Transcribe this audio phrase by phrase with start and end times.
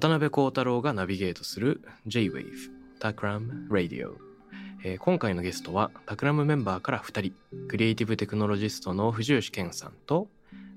[0.00, 4.14] 渡辺幸太郎がナビゲートする J-Wave タクラム Radio、
[4.82, 7.34] えー今回のゲストはタクラムメンバーから2人。
[7.68, 10.28] クリエイティブテクノロジストの藤吉健さんと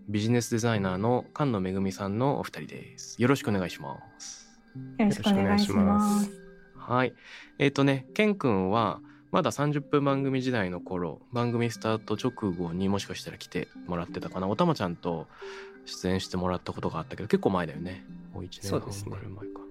[0.10, 3.16] ビジネスデザイナーの菅野めぐみさんのお二人です。
[3.22, 4.60] よろしくお願いします。
[4.98, 6.30] よろしくお願いします。
[6.76, 7.14] はい。
[7.60, 9.00] えっ、とね健くんは
[9.32, 14.50] まだ30分番組時代の頃番組スタート直後にもしかしたら来てもらってたかな。
[14.50, 15.28] おたまちゃんと
[15.86, 18.06] 出演してもらったことがあったけど結構前だよね。
[18.34, 19.12] もう1年半そうですね。
[19.12, 19.62] ぐらい前か。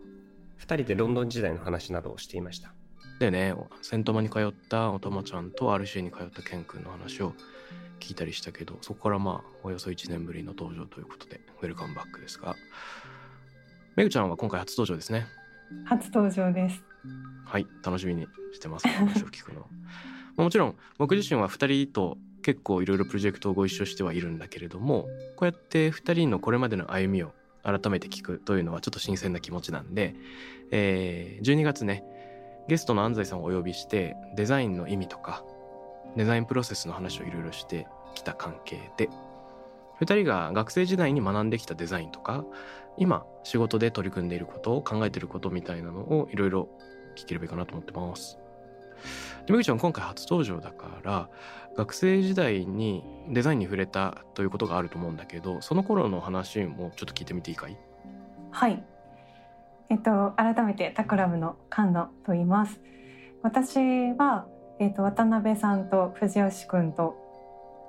[0.60, 2.72] 2人でロンドン時代の話などをしていました。
[3.18, 3.54] でね。
[3.82, 7.34] セントマに通ったおたまちゃんと RCA に通ったケン君の話を
[8.00, 12.56] 聞いたりしたけどそこからまあおよそ1年ぶりの登場ということでウェルカムバックですが。
[13.96, 15.26] めぐちゃんは今回初登場ですね。
[15.84, 16.82] 初登場です。
[17.44, 17.66] はい。
[17.84, 18.86] 楽しみにしてます。
[18.86, 19.66] お話を聞くの
[20.36, 30.14] もちろん僕自身は2人と結構いろいろプロジェクトをご一緒してはいるんだけれどもこうやって2人のこれまでの歩みを改めて聞くというのはちょっと新鮮な気持ちなんで、
[30.70, 32.04] えー12月ね
[32.68, 35.44] ゲストの安西さんをお呼びしてデザインの意味とか
[36.16, 39.08] デザインプロセスの話をいろいろしてきた関係で
[40.00, 42.44] 2人が学生時代に学んできたデザインとか
[42.98, 46.68] 今仕事で取り組んでいることを考えていることみたいなのをいろいろ
[47.16, 48.38] 聞ければいいかなと思ってます。
[49.46, 51.28] でめぐちゃん今回初登場だから
[51.76, 57.76] 学生時代にデザインに触れたということがあると思うんだけどその頃の話もちょっと聞いてみていいかい？
[58.50, 58.84] はい。
[59.88, 62.80] えっと改めてタクラムの菅野と言います。
[63.42, 63.78] 私
[64.12, 64.46] は
[64.78, 67.16] えっと渡辺さんと藤吉くんと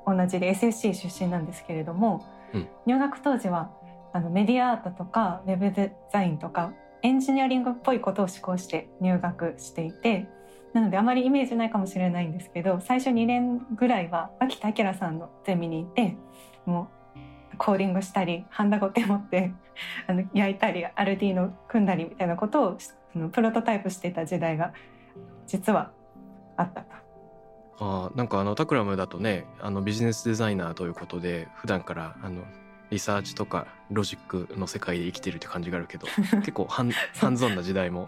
[0.08, 3.72] 同じで SSC 出身なんですけれども、うん入学当時は
[4.14, 10.28] あのメディアアートとかウェブデザインとかエンジニアリングっぽいことを志向して入学していて。
[10.74, 16.18] なのであまりイメージないかもしれないんですけど最初2年ぐらいは脇田玲さんのゼミにいて
[16.66, 16.90] も
[17.54, 19.52] うコーディングしたりハンダゴテ持って
[20.08, 22.78] あの焼いたり Arduino 組んだりみたいなことを
[23.16, 24.74] あのプロトタイプしてた時代が
[25.46, 25.92] 実は
[26.58, 27.04] あったと。
[27.80, 32.44] あなんかあの Takram だとねあのビジネスデザイナーということで普段からあの
[32.94, 36.08] リサーチとかロジックの世界で生きてるって感じがあるけど
[36.42, 38.08] 結構ハンハンズオンな時代も。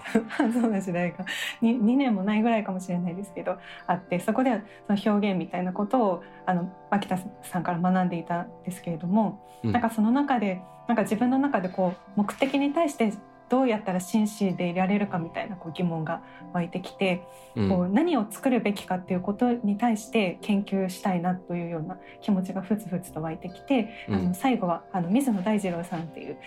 [0.54, 1.26] そうな時代が
[1.62, 3.58] 2, 2年もないぐらいかもしれないですけど
[3.88, 9.72] あってそこではその表現みたいなことをあの秋田さんから学んでいたんですけれども、うん。
[9.72, 13.12] なんかその中でなんか自分の中でこう目的に対して
[13.50, 16.22] どうやったら真摯でいられるかみたいなこう疑問が
[16.54, 17.70] 湧いてきて、うん。
[17.70, 24.16] こう何を作るべきかっていうことに対して研究したいなというような気持ちがふつふつと湧いてきて、うん。
[24.16, 26.38] あの最後はあの水野大二郎さんっていう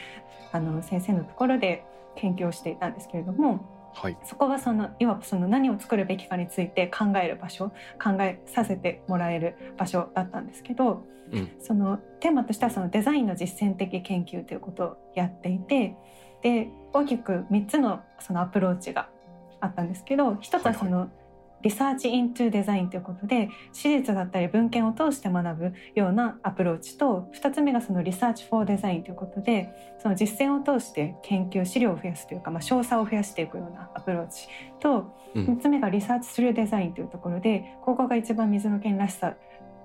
[0.52, 1.84] あの先生のところで
[2.16, 4.18] 研究をしていたんですけれどもはい。
[4.24, 7.70] そこはそのいわばその何を作るべきかについて考える場所
[8.02, 11.50] 考えさせてもらえる場所だったんですけど、うん。
[11.60, 15.96] そのテーマとしてはそのデザインの実践的研究ということをやっていて
[16.42, 19.08] で大きく3つのそのアプローチが
[19.60, 21.10] あったんですけど一つはその、
[21.62, 29.68] Research into Design ということで史実だったり文献を通して学ぶようなアプローチと2つ目がその Research for Design ということで
[30.00, 34.48] その実践を通して研究資料を増やすというか、まあ、詳細を増やしていくようなアプローチ
[34.78, 35.44] とうん。
[35.44, 39.34] 3つ目がリサーチ・スルー・デザインというところでここが一番水の剣らしさ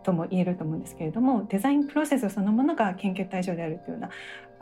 [0.04, 4.10] とも言えると思うんですけれどもデザインプロセスそのものが研究対象であるというような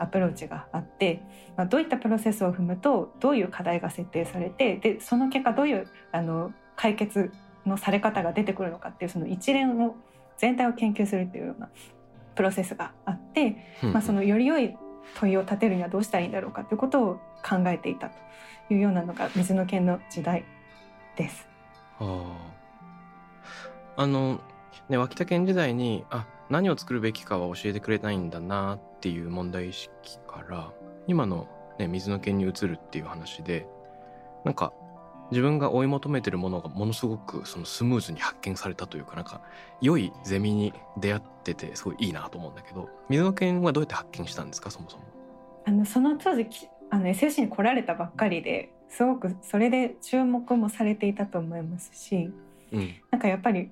[0.02, 1.22] アプローチがあって、
[1.56, 7.32] まあ、どういったプロセスを踏むとどういう課題が設定されてでその結果どういうあの解決
[7.64, 9.94] のされ方が出てくるのかっていうその一連を
[10.36, 11.68] 全体を研究するっていうような
[12.34, 14.74] プロセスがあって、まあ、そのより良い
[15.20, 17.14] 問いを立てるにはどうしたらいいんだろうかということを
[17.44, 20.44] 考えていたというようなのが水の剣の時代
[21.16, 21.46] です。
[22.00, 22.36] あ
[23.96, 24.40] ああの
[24.88, 30.72] ね脇田県時代にあ何を作るべきかは教えてくれないんだなっていう問題意識から
[31.08, 33.66] 今の、ね、水の剣に移るっていう話で
[34.44, 34.72] なんか
[35.32, 39.40] 自分が追い求めてるものがものすごくそのスムーズに発見されたというかなんか
[39.80, 45.04] 良いゼミに出会っててすごいいいなと思うんだけど水野犬はどうやって発見したんですかそもそも？
[45.64, 46.46] あのその当時
[46.90, 52.30] あの SFC に来られたばっかりですごくそれで注目もされていたと思いますし、
[52.70, 53.70] うん、なんかやっぱり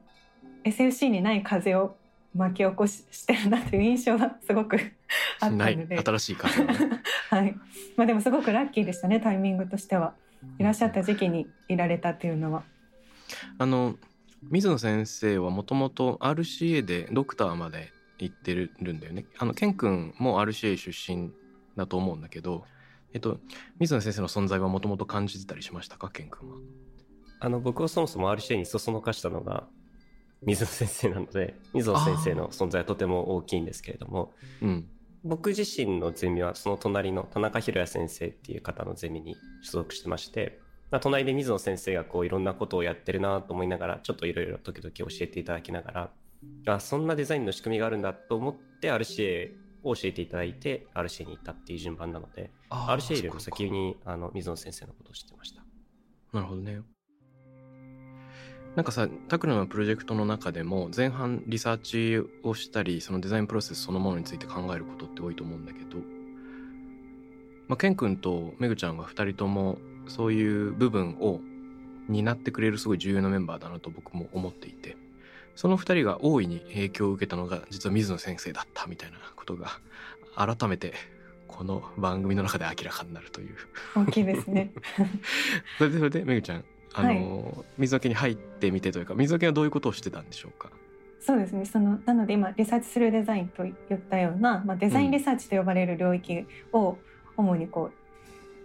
[0.64, 1.94] SFC にない風を
[2.34, 4.76] 巻き起こししてるなという印象はすごく
[5.40, 6.74] あったので新しい風、ね、
[7.30, 7.56] はい
[7.96, 10.14] まあでもすごくラッキーでしたねタイミングとしては
[10.58, 12.62] いらっしゃった時期にいられたっていうのは。
[13.58, 13.96] あの
[14.42, 19.26] 水野先生はもともと RCA でドクターまで行ってるんだよね。
[19.38, 21.30] あのケン君も RCA 出身
[21.76, 22.64] だと思うんだけど、
[23.12, 23.38] えっと
[23.78, 26.56] 水野先生の存在はもともと感じてたりしましたか、ケン君は？
[27.40, 29.66] あの僕はそもそも RCA にそそのかしたのが
[30.42, 34.32] 水野先生なので水野先生の存在はとても大きいんですけれども、
[34.62, 34.88] うん、
[35.22, 40.58] 僕自身のゼミはその隣の田中宏也先生っていう方のゼミに所属してまして、
[40.90, 45.92] まあ、隣で水野先生がこういろんなことをやってるなと思いながらちょっといろいろ時々教えていただきなが
[46.64, 49.50] らあそんなデザインの仕組みがあるんだと思って RCA
[49.82, 55.62] を教えていただいて RCA に行ったっていう順番なので RCA よりも先にあの水野先生のことを知ってました。
[56.32, 56.80] なるほどね。
[58.76, 65.98] なんかさタクラのプロジェクトの中でも前半リサーチをしたりそのデザインプロセスそのものについて考えることって多いと思うんだけど、
[67.66, 71.40] まあ、ケン君とメグちゃんは2人ともそういう部分を
[72.08, 74.96] 担ってくれるすごい重要なメンバーだなと僕も思っていて。
[75.56, 79.68] その2人が大いに影響を受けたのが実は水野先生だったみたいなことが
[80.34, 80.94] 改めて
[81.48, 83.56] この番組の中で明らかになるという。
[83.94, 84.72] 大きいですね。
[85.76, 90.70] それでそれでめぐちゃんあの、はい、水桶に入ってみてというか水桶はどういうことをしてたんでしょうか？
[91.20, 91.66] そうですね。
[91.66, 96.96] そのなので今リサーチするデザインと言ったような、まあ、デザインリサーチと呼ばれる領域を
[97.36, 97.90] 主にこ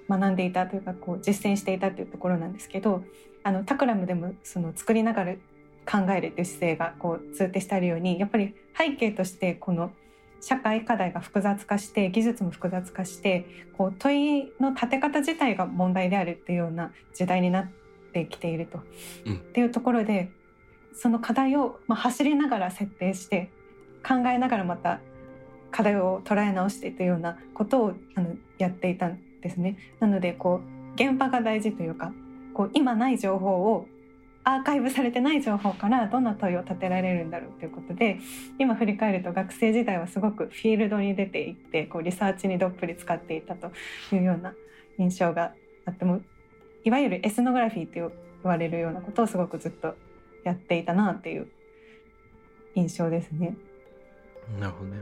[0.08, 3.04] う学んでいたというかこう実践していたというところなんですけど
[3.44, 5.34] あのタクラムでもその作りながら
[5.86, 9.92] 考えるという姿勢がこう通底してあるようにやっぱり背景としてこの
[10.42, 13.46] 社会課題が複雑化して技術も複雑化して
[13.78, 17.85] こう問いの立て方自体が問題であるっていうような時代になって
[18.22, 18.80] ってきていると、
[19.26, 20.32] うん、っていうところで
[20.94, 23.52] その課題を、まあ、走りながら設定して
[24.08, 25.02] 考えながらまた
[25.72, 29.78] 課題を捉え直してというようなことをあのやっていたんですね。
[30.00, 32.14] なのでこう現場が大事というか
[32.54, 33.88] こう今ない情報を
[34.46, 38.20] アーカイブされてない情報からどんな問いを立てられるんだろうということで
[38.60, 43.72] 今振り返ると学生時代はすごくフィールドに出ていってこうリサーチにどっぷり使っていたと
[44.14, 44.54] いうような
[45.00, 45.54] 印象が
[45.86, 46.22] あっても
[46.86, 48.12] いわゆるエスノグラフィーって言
[48.44, 49.96] われるようなことをすごくずっと
[50.44, 51.48] やっていたなっていう
[52.76, 53.58] 印象ですね。
[54.60, 54.98] なるほどね。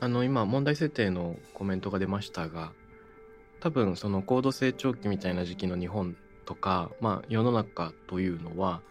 [0.00, 2.72] あの今問題設定のコメントが出ましたが
[3.60, 8.82] 多分その高度成長期みたいな時期の日本とか、まあ、世の中というのは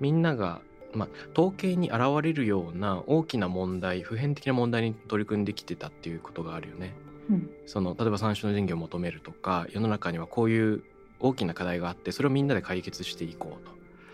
[0.00, 0.62] みんなが、
[0.94, 1.08] まあ、
[1.38, 6.94] 統計に現れるような大きな問題普遍的な問題に取り組んできてたっていうことがあるよね。
[7.28, 10.84] うん、その例えば三種の神器を求めるとか世の中にはこういう
[11.20, 13.72] 大きな課題があってそれをみんなで解決していこうと、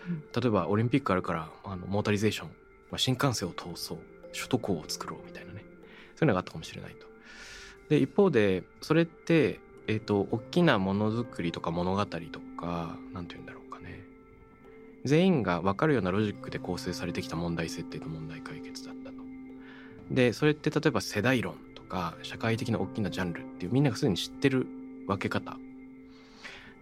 [0.09, 3.97] うん、例えばオリンピックあるからあのモータリゼーション、まあ、新幹線を通そう。
[4.33, 5.63] 首都高を作ろうみたいなね。
[6.15, 7.07] そういうのがあったかもしれないと。
[7.89, 12.17] で一方でそれってえっ、ー、と大きなものづくりとか物語と
[12.57, 14.03] か何て言うんだろうかね。
[15.05, 19.15] 全員が分かるようなロジックで構成されてきた問題設定と問題解決だったと。
[20.11, 24.67] でそれって例えば世代論とか社会的な大きなジャンルっていうみんながすでに知ってる
[25.07, 25.57] 分け方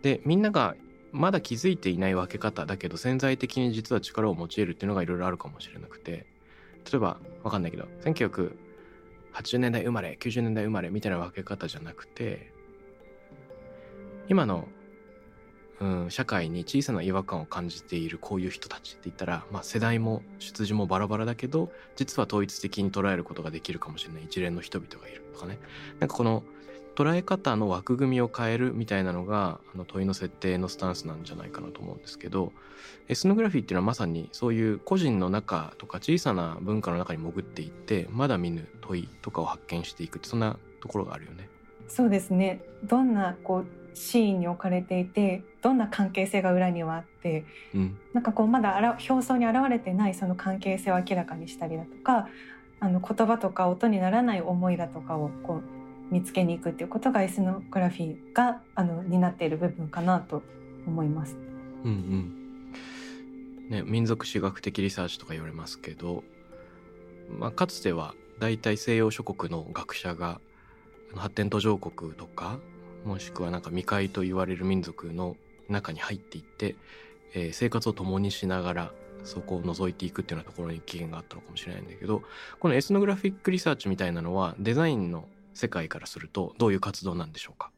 [0.01, 0.75] でみんなが
[1.11, 6.25] まだ気づいていない分け方だけど潜在的に実は力を用いるっていうのがいろいろあるかもしれなくて。
[6.89, 12.51] 例えば分かんないけど1980年代生まれ90年代生まれみたいな分け方じゃなくて
[14.27, 14.67] 今の、
[15.79, 25.59] うん、社会に小さな違和感を感じているこういう人たちって言ったら、まあ、世代も出自もバラバラだけど実は統一的に捉えることができるかもしれない一連の人々がいるとかね。
[25.99, 26.43] なんかこの
[26.95, 32.51] 捉え方の枠組みを変えるみたいなのがあの問いの設定のスタンスなんじゃないかなと思うんですけど
[33.07, 41.47] エスノグラフィーっていうのはまさにそういう個人の中とか小さな文化の中に潜っていってまだ見ぬ問いとかを発見していくってそんなところがあるよね。
[41.87, 47.43] そうですねどんなこうシーンに置かれていてどんな関係性が裏にはあって、
[47.75, 52.29] うん、なんかこうまだ表層に現れてないその関係性を明らかにしたりだとか
[52.79, 55.80] あの言葉とか音にならない思いだとかをこう
[56.11, 60.43] 見つけに行くっていうことがエスノグラフィーがあの担っている部分かなと
[60.85, 61.35] 思います。
[61.83, 62.41] うんうん
[63.69, 66.23] ね、民族史学的リサーチとか言われますけど、
[67.29, 70.41] まあ、かつては大体西洋諸国の学者が
[71.15, 72.59] 発展途上国とか
[73.05, 75.37] もしくはなんか未開と言われる民族の
[75.69, 76.75] 中に入っていって、
[77.33, 78.91] えー生活を共にしながら
[79.23, 82.23] そこを覗いていくっていうようなところに起源があったのかもしれないんだけど
[82.59, 87.71] このエスノグラフィックリサーチみたいなのはデザインの世界からするとどういう活動なんでしょうか？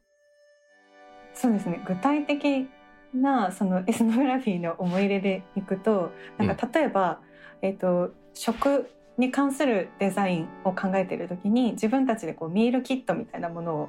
[1.34, 1.82] そうですね。
[1.86, 2.68] 具体的
[3.12, 7.20] なそのエスノグラフィーの思い入れでいくとなんか例えば、
[7.62, 13.88] えっと食に関するデザインを考えている時に自分たちでこうミールキットみたいなものを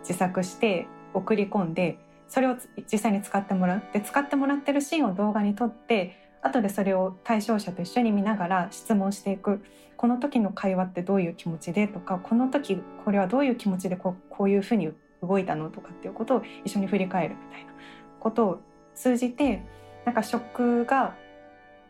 [0.00, 3.82] 自作して送り込んでそれをつ実際に使ってもらう。
[3.92, 9.64] で使ってもらってるシーンを動画に撮って後でそれを対象者と一緒に見ながら質問していく。
[9.96, 11.88] この時の会話ってどういう気持ちで？
[11.88, 14.90] とかこの時これはどういう気持ちでこうこういうふうに
[15.22, 15.70] 動いたの？
[15.70, 17.72] とかっていうことを一緒に振り返るみたいな。
[18.20, 18.60] ことを
[18.94, 19.62] 通じて
[20.04, 21.14] なんか食が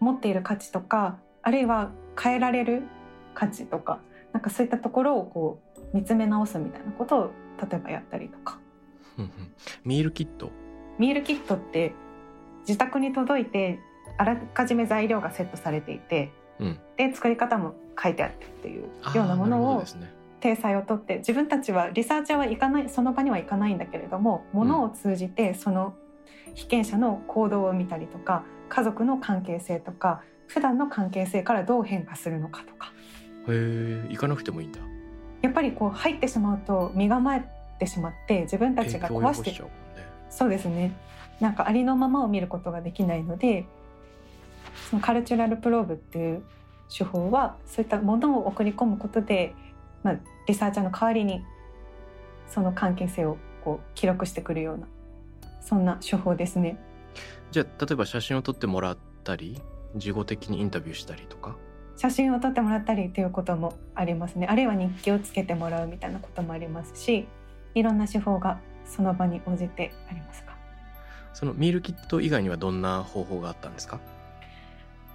[0.00, 2.82] 持っている価値とかあるいは変えられる
[3.34, 4.00] 価値とか
[4.32, 5.60] なんかそういったところをこ
[5.92, 8.58] う見つめ直すみたいなことを例えばやったりとか。
[9.84, 10.50] ミールキット？
[10.98, 11.94] ミールキットって
[12.60, 13.80] 自宅に届いて
[14.18, 16.78] あらかじめ材料がセットされていてうん。
[16.96, 18.82] で作り方も書いてあってっていう
[19.14, 19.84] ようなものを
[20.40, 25.94] 体裁をとって自分たちはリサーチャーは行かないその場には行かないんだけれどもものを通じてその
[26.54, 32.92] 被験者の行動を見たりとか家族の関係性とか普段の関係性からどう変化するのかとか。
[33.48, 34.80] へえ行かなくてもいいんだ。
[35.42, 37.44] やっぱりこう入ってしまうと身構え
[37.78, 39.68] てしまって自分たちが壊してね
[40.30, 40.92] そうですね。
[41.40, 43.66] なんかありのままを見ることができないので
[44.90, 46.42] そのカルチュラルプローブっていう
[46.88, 49.54] 手法はそういったものを送り込むことで、
[50.02, 50.16] まあ、
[50.46, 51.42] リサーチャーの代わりに
[52.48, 54.86] その関係性をこう記録してくるような
[55.60, 56.78] そんな手法ですね。
[57.50, 59.60] じゃあ例えば写真を撮ってもらったり
[59.96, 61.56] 事後的にインタビューしたりとか？
[61.96, 64.46] 写真を撮ってもらったりということもありますね。
[64.46, 67.26] あるいは日記をつけてもらうみたいなこともありますし
[67.74, 70.54] いろんな手法がその場に応じてありますが
[71.34, 73.98] そのミールキット以外にはどんな方法があったんですか？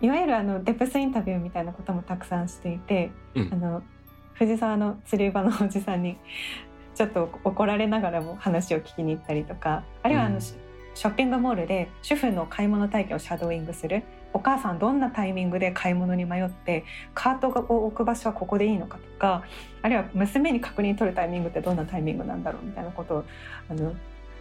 [0.01, 3.49] いわゆるあのデプスインタビューみたいなこともたくさんしていて、うん。
[3.53, 3.83] あの
[4.33, 6.17] 藤沢の釣り場のおじさんに
[6.95, 10.41] ちょっと怒られながらも話を聞きに行ったりとかあるいはあの、うん。
[10.41, 10.55] シ
[10.93, 14.03] ショッピングモールで主婦の買い物体験をシャドーイングする。
[14.33, 19.43] お母さんどんなタイミングで買い物に迷ってカートを置く場所はここでいいのかとか
[19.81, 23.23] あるいは娘に確認取るタイミングってどんなタイミングなんだろうみたいなことを
[23.69, 23.93] あの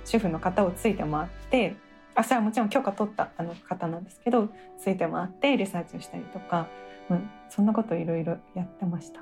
[0.05, 1.75] 主婦の方をついて回って
[2.21, 4.49] あそれはもちろん許可取ったあの方なんですけど
[4.79, 6.69] ついて回ってリサーチをしたりとか、
[7.09, 9.21] うん、そんなこといろいろやってました。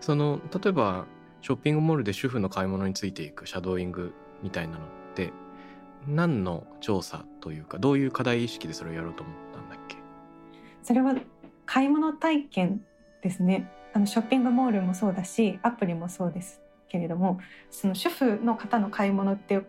[0.00, 1.06] その例えば
[1.40, 5.32] ショッピングモールで主婦の買い物についていくシャドーイングみたいなのって
[6.06, 9.96] 何の調査というかどういう課題意識でそれをやろうと思ったんだっけ？
[10.82, 11.14] それは
[11.64, 12.80] 買い物体験
[13.22, 17.38] ですねあのショッピングモールもそうだしアプリもそうですけれども
[17.70, 19.66] その主婦の方の買い物っていう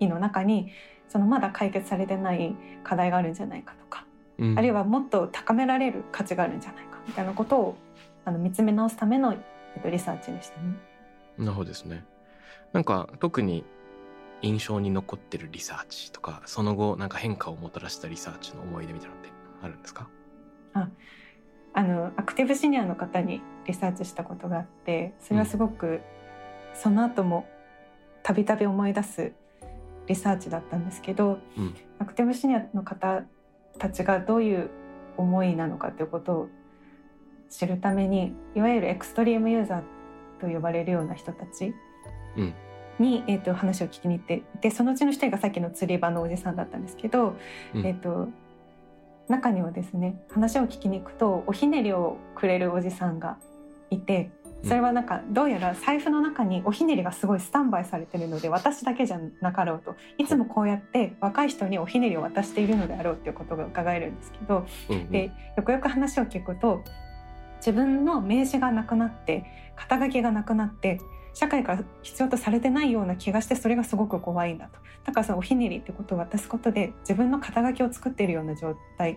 [0.00, 0.72] 行為の中に
[1.08, 4.04] そのまだ解決されてない課題があるんじゃないかとか、
[4.38, 4.58] うん。
[4.58, 7.76] あるいはもっと高められる価値があるんじゃないかみたいなことを
[8.24, 9.36] あの見つめ直すための、え
[9.78, 10.74] っと、リサーチでしたね。
[11.38, 12.04] なるほどですね。
[12.72, 13.64] なんか特に
[14.42, 19.30] 印象に残ってるリサーチとかその後なんか変化をもたらしたリサーチの思い出みたいなのって
[19.62, 20.08] あるんですか？
[20.72, 26.00] あのアクティブシニアの方にリサーチしたことがあってそれはすごく、
[26.74, 27.46] その後も
[28.22, 29.32] たびたび思い出す
[30.10, 31.74] リサーチだったんですけど、うん。
[32.00, 33.22] アクティブシニアの方
[33.78, 34.70] たちがどういう
[35.16, 36.48] 思いなのかということを
[37.48, 39.82] 知るためにいわゆるエクストリームユーザー
[40.40, 41.74] と呼ばれるような人たち
[42.36, 42.54] うん。
[42.98, 47.36] に、えー、と話を聞きに行ってでそのうちの一人がさっきの釣り場のおじさんだったんですけど、
[47.74, 47.86] うん。
[47.86, 48.28] えっ、と
[49.28, 53.38] 中にはですね話を聞きに行くとおひねりをくれるおじさんが
[53.90, 54.30] いて
[54.62, 59.96] それはなんかどうやら財布の中におひねりがすごいスタンバイされてるので私だけじゃなかろうと。
[60.18, 64.66] いつもこうやって若い人におひねりを渡しているのであろうっていうことが伺えるんですけど。
[64.90, 65.10] うんうん。
[65.10, 66.82] でよくよく話を聞くと
[67.56, 69.44] 自分の名刺がなくなって
[69.76, 71.00] 肩書きがなくなって
[71.34, 74.78] 社会から必要とされてないような気がしてそれがすごく怖いんだと。
[75.04, 79.16] だからそのおひねりってことを渡すことで自分の肩書きを作っているような状態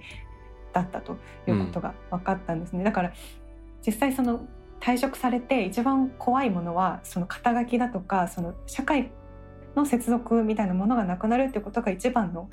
[0.72, 3.14] だったということが分かったんですね、だから
[3.86, 4.48] 実際その
[4.84, 9.12] 退職されて一番怖いものはその肩書きだとかその社会
[9.78, 12.50] の接続みたいなものがなくなるってことが一番の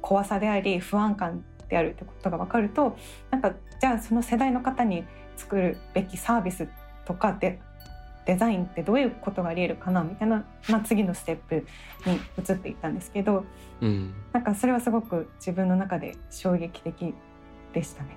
[0.00, 2.96] 怖さであり不安感であるってことが分かると
[3.30, 5.04] なんかじゃあその世代の方に
[5.36, 6.68] 作るべきサービス
[7.04, 7.60] とかで
[8.24, 11.66] デザインってどういうことがありえるかなみたいな、まあ、次のステップ
[12.06, 13.44] に移っていったんですけど
[13.82, 17.14] うんなんかそれはすごく自分の中で衝撃的
[17.74, 18.16] でしたね。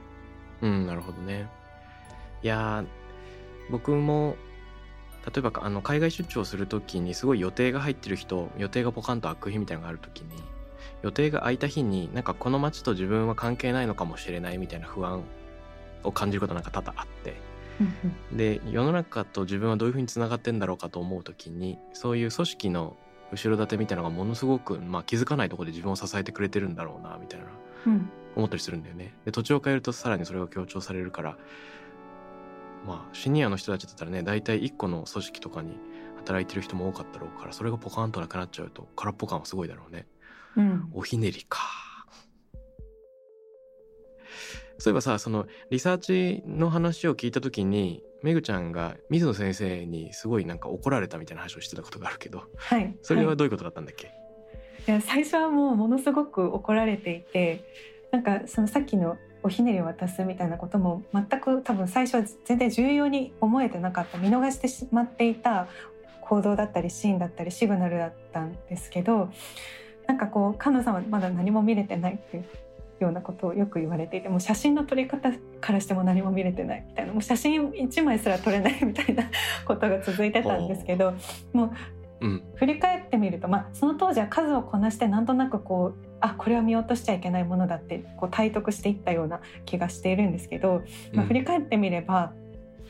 [0.61, 1.47] うんなるほどね
[2.41, 2.85] いや
[3.69, 4.35] 僕も
[5.25, 10.41] 例えばあの海外出張する時にすごい予定が入ってる人予定がポカンと開く日みたいなのがある時に
[11.03, 15.23] 予定が空いた日になんかこの街と自分は関係ないのかもしれないみたいな不安
[16.03, 17.35] を感じることなんか多々あって。
[18.33, 22.97] で世の中と自分はどういうふうにつながってんだろうかと思う時にそういう組織の
[23.31, 27.45] 後ろ盾みたいなのがものすごく、まあ、気づかないところで自分を支えてくれてるんだろうなみたいな。
[27.85, 28.09] うん。
[28.35, 29.13] 思ったりするんだよね。
[29.25, 31.37] で土地を変えるとさらにそれが強調されるから
[32.87, 35.77] まあシニアの人たちだったらね大体1個の組織とかに
[36.15, 40.07] 働いてる人も多かったろうからそれがポカンとなくなっちゃうと空っぽ感はすごいだろうね。
[40.55, 41.59] うんおひねりか。
[44.79, 54.11] そういえばさそのリサーチの話を聞いた時にめぐちゃんが水野先生にすごいなんか怒られたみたいな話をしてたことがあるけどはいはそれはどういうことだったんだっけ、
[54.87, 57.63] いや最初はもうものすごく怒られていて
[58.11, 59.17] なんかそのさっきの
[59.47, 65.67] おひねりを渡すみたいなことも全く多分最初は全然重要に思えてなかった見逃してしまっていた
[66.19, 69.31] 行動だったりシーンだったりシグナルだったんですけど
[70.05, 72.45] なんかこう菅野さんはまだ何も見れてないっていう
[72.99, 79.31] ようなことをよく言われていてもう写真の撮り方からしても何も見れてないみたいなもう写真1枚すら撮れないみたいな
[79.65, 81.13] ことが続いてたんですけど
[81.53, 81.71] もう
[82.21, 82.43] うん。
[82.55, 90.83] 振り返ってみると、まあ、その当時は数をこなしてなんとなくこうあこれは見落としちゃいけないものだってこう体得していったような気がしているんですけど、
[91.13, 92.33] まあ、振り返ってみれば、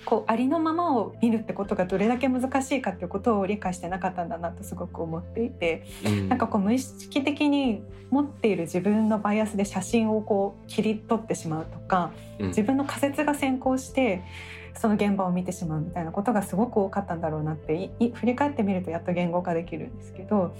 [0.05, 6.29] こうありのままを見るってことがどれだけ難しいかっていうことを理解してなかったんだなとすごく思っていてうん。
[6.29, 12.47] なんかこう無意識的に持っている自分のバイアスで写真をこう切り取ってしまうとかうん。
[12.47, 14.23] 自分の仮説が先行して
[14.77, 20.55] その現場を見てしまうみたいなことがすごく多かったんだろうなって振り返ってみるとやっと言語化できるんですけど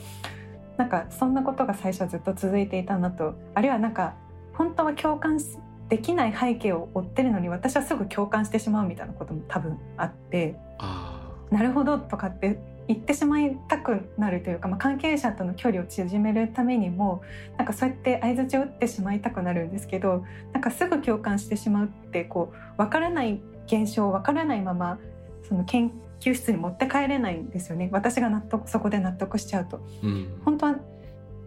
[0.78, 4.16] なんかそんなことが最初はずっと続いていたなとあるいはなんか
[4.54, 5.58] 本当は共感し
[5.90, 17.22] できない背景を追ってるのに私はすぐ共感してしまうみたいなことも多分あってあなるほどとかって言ってしまいたくなるというか、まあ、関係者との距離を縮めるためにも
[17.58, 25.00] なんかそうやって相づちを打ってしまいたくなるんですけどなんかすぐ共感してしまうってこう分からない現象分からないまま
[25.48, 29.78] その研究室に持って帰れないんですよね私が納得そこで納得しちゃうと。
[30.02, 30.76] ーうん本当は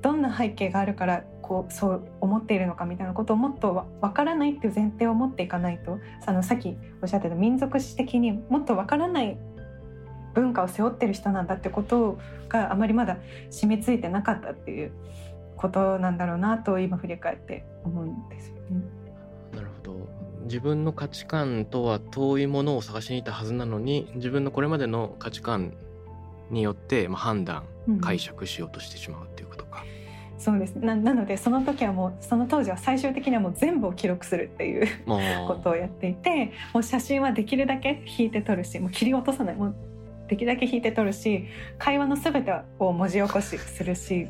[0.03, 9.37] どんな背景があるからこうそう思っているのかみたいなことをもっとわ分からないっていう前提を持っていかないとあのさっきおっしゃってた民族史的にもっと分からない
[10.33, 12.19] 文化を背負ってる人なんだってこと
[12.49, 13.19] があまりまだ
[13.51, 14.93] 染みついてなかったっていう
[15.57, 19.00] ことなんだろうなと今振り返って思うんですよね。
[20.51, 25.75] 自分の価値観とは遠いものを探しに行ったはずなのに自分のこれまでの価値観
[26.51, 28.01] によって、まあ、判断うん。
[28.01, 29.85] 解釈しようとしてしまうっていうことか。
[30.39, 30.75] そうです。
[30.75, 34.89] ななのでその時はもうその当時は最終的にはもう全部を記録するっていう
[35.47, 39.55] ことをやっていてもう写真はできるだけ引いて撮るしもう切り落とさない。
[39.55, 39.75] もう
[40.29, 41.47] できるだけ引いて撮るし
[41.79, 44.27] 会話の全てを文字起こしするし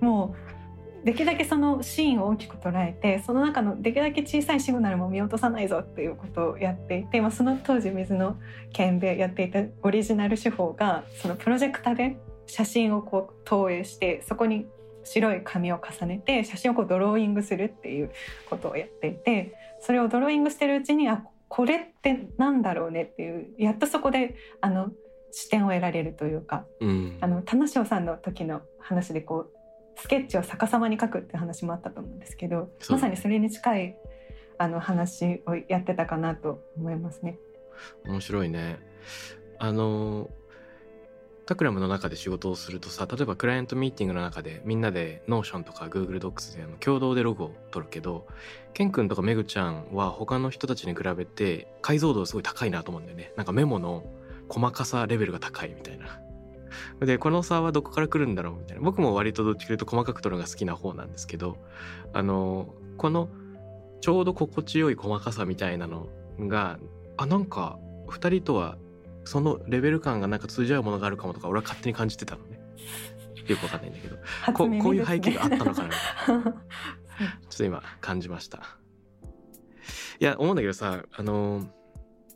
[0.00, 0.45] もう
[1.06, 8.36] できるだけそのシーンを大きく捉えてその中のできるだけ小さいシグナルも見落とさないぞっていうことをやっていて、まあ、その当時水の
[8.72, 14.66] 剣でやっていたオリジナル手法がそのプロジェクタで写真をこう投影してそこに
[15.04, 18.10] 白い紙を重ねて写真をこうドローイングするっていう
[18.50, 24.90] ことをやっていてそれをドローイングしてるうちにあこれってなんだろうねっていうやっとそこであの
[25.30, 27.18] 視点を得られるというかうん。
[27.20, 29.55] あの田無さんの時の話でこう
[29.96, 33.96] スケッチを逆さまに描くって話もあったと思うんですけどまさにそれに近い
[34.58, 37.38] あの話をやってたかなと思いますね。
[38.06, 38.78] 面白いね。
[39.58, 40.30] あの
[41.46, 48.26] タクラムの中で仕事をするとさ例えばクライアントミーティングの中でみんなで Notion とか Google Docs であの共同でログを取るけど
[48.74, 54.04] ケン君とかメグちゃんは他の人たちに比べて解像度すごい高いなと思うんだよねなんかメモの
[54.48, 56.20] 細かさレベルが高いみたいな。
[57.00, 58.82] でこの差はどこから来るんだろうみたいな。
[58.82, 61.56] 僕も割とどっちかというと細かく取るのが好きな方なんですけど
[62.12, 63.28] あのこの
[64.00, 66.08] ちょうど心地よい細かさみたいなの
[66.40, 66.78] が
[67.16, 68.78] あなんか2人とは
[69.24, 72.60] そのレベル感がなんか通じ合うものがあるかもとか俺は勝手に感じてたのね。
[73.46, 74.16] よくわかんないんだけど。
[74.54, 75.88] こうこういう背景があったのかな。
[75.88, 78.78] ちょっと今感じました。
[80.18, 81.68] いや思うんだけどさあの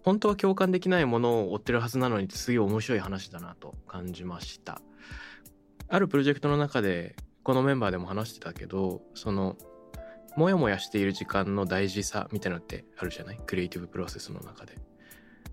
[0.02, 4.80] 本当は共感できないものを追ってるはずなのにすげえ面白い話だなと感じました。
[5.88, 9.56] あるプロジェクトの中でこのメンバーでも話してたけどその
[10.36, 13.38] モヤモヤしている時間の大事さみたいなのってあるじゃない？
[13.46, 14.78] クリエイティブプロセスの中で。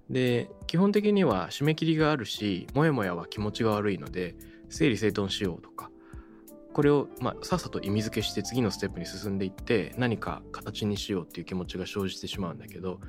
[0.10, 4.36] で基本的には締め切りがあるしモヤモヤは気持ちが悪いので
[4.70, 5.90] 整理整頓しようとか。
[6.74, 13.00] これを、まあ、さっさと意味付けして次のステップに進んでいって何か形にしようっていう気持ちが生じてしまうんだけど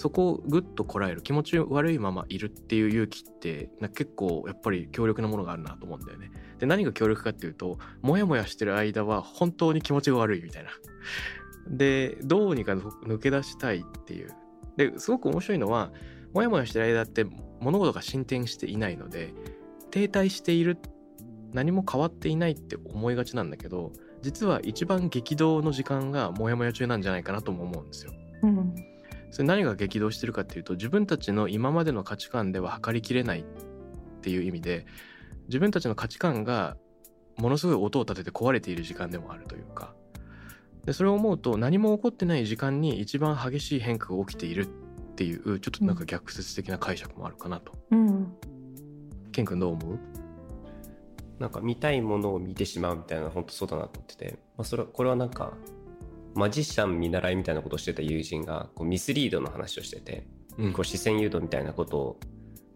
[0.00, 6.32] そこをぐっとこらえる気持ち悪いままいるっていう勇気って結構やっぱり強力なものがあるなと思うんだよね。
[6.58, 10.70] で何が強力かっていうとモヤモヤしてる間は本当に気持ちが悪いみたいな。
[11.68, 14.32] でどうにか抜け出したいっていう。
[14.78, 15.92] ですごく面白いのは
[16.32, 17.26] モヤモヤしてる間って
[17.60, 19.34] 物事が進展していないので
[19.90, 20.78] 停滞している
[21.52, 28.12] 何も変わっていないって思いがちなんだけど実は一番激動の時間がモヤモヤ中なんじゃないかなとも思うんですよ。
[28.44, 28.74] うん
[29.30, 33.44] それ何が激動してるかっていうと自分たちの今までの価値観では測りきれないっ
[34.22, 34.86] ていう意味で
[35.48, 36.76] 自分たちの価値観が
[37.36, 39.94] ものすごい音を立てて壊れている時間でもあるというか。
[40.84, 47.74] でそれを思うと何も起こってない時間に一番激しい変化が起きているっていうちょっとなんか逆説的な解釈もあるかなと。
[47.90, 48.32] うん。
[49.30, 49.98] ケン君どう思う？
[51.38, 55.52] なんか見たいものを見てしまうみたいな本当そうだなと思ってて、まあ、それはこれはなんか
[56.34, 60.26] マジシャン見習いみたいなことをしてた友人がこうミスリードの話をしてて、
[60.58, 60.72] うん。
[60.72, 62.18] こう視線誘導みたいなこと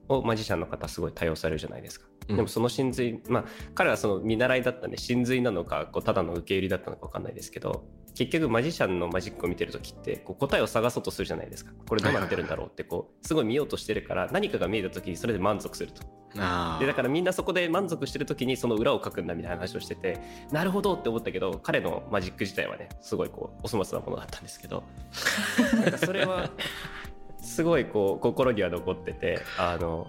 [0.08, 2.06] をマジシャンの方すごい多用されるじゃないですか。
[2.28, 2.36] うん。
[2.36, 11.72] でもその真髄まあ彼はその見習いだったんで真髄なのかこうただの受け入れだったのか分かんないですけど結局マジシャンのマジックを見てる時ってこう答えを探そうとするじゃないですか。
[11.88, 16.02] これどうなってるんだろうってこうすごい見ようとしてるから何かが見えた時にそれで満足すると。
[16.02, 20.20] あでだからみんなそこで満足してる時にその裏を書くんだみたいな話をしてて
[20.50, 24.82] なるほどって思ったけど彼のマジック自体はねすごいこうお粗末なものだったんですけど。
[25.74, 26.50] なんかそれは
[27.40, 30.08] すごいこう心には残っててあの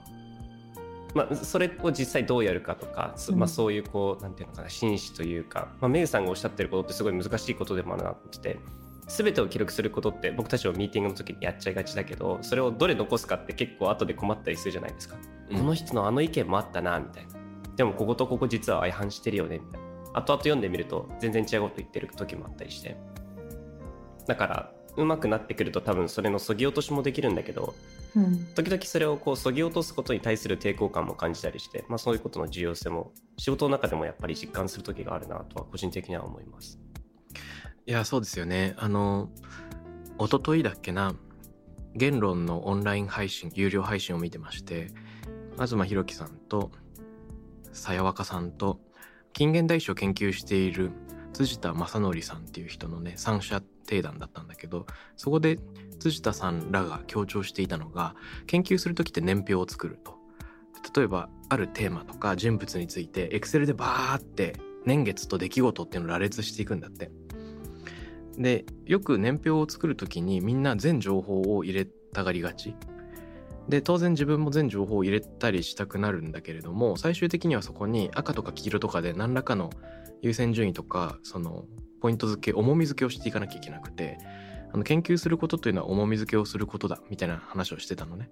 [1.14, 8.60] まあ、それを実際どうやるかとか、そまあ、そういうこうなんていうのかな紳士というか、まあ、メグさんがおっしゃってることってすごい難しいことでもあるなってて
[9.08, 15.18] 全てを記録することって僕たちのミーティングの時にやっちゃいがちだけどそれをどれ残すかって結構後で困ったりするじゃないですか。
[15.50, 15.58] うん。
[15.60, 17.34] この人のあの意見もあったなみたいな。
[17.76, 20.20] でもこことここ実は相反してるよねみたいな。
[20.20, 22.98] 後々読んでみると全然違うこと言ってる時もあったりして。
[24.28, 27.76] だから上手くなってくると多分それのそぎ落としもできるんだけど
[28.16, 28.46] うん。
[28.56, 36.80] 時々それをこうそぎ落とすことに対する抵抗感も感じたりして、まあ、そういうことの重要性も仕事の中でもやっぱり実感する時があるなとは個人的には思います。
[37.88, 38.74] いやそうですよね。
[38.78, 39.30] あの
[40.20, 41.14] 一昨日だっけな
[41.96, 44.88] 言論のオンライン配信有料配信を見てまして
[45.54, 46.72] 東博樹さんと
[47.74, 48.80] さやわかさんと
[49.34, 50.92] 近現代史を研究している
[51.34, 55.60] 辻田正則さんっていう人のね三者定談だったんだけどそこで
[56.00, 58.16] 辻田さんらが強調していたのが
[58.48, 60.16] 研究する時って年表を作ると。
[60.96, 67.12] 例えばあるテーマとか人物について Excel でバーって年月と出来事っていうのを羅列していくんだって。
[68.38, 72.76] でよく年表を作る時にみんな全情報を入れたがりがち。
[73.70, 79.72] で当然自分も全情報を入れたりしたくなるんだけれども最終的にはそこに赤とか黄色とかで何らかの
[80.22, 81.66] 優先順位とかその
[82.00, 84.20] ポイント付け重み付けをしていかなきゃいけなくて
[84.72, 88.30] あの研究することというのは重み付けをすることだみたいな話をしてたのね。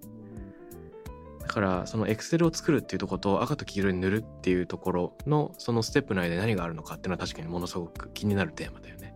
[1.40, 9.13] だからその Excel を作るっていうとこと赤と黄色に塗るっていうところのそのステップ内で何があるのかっていうのは確かにものすごく気になるテーマだよね。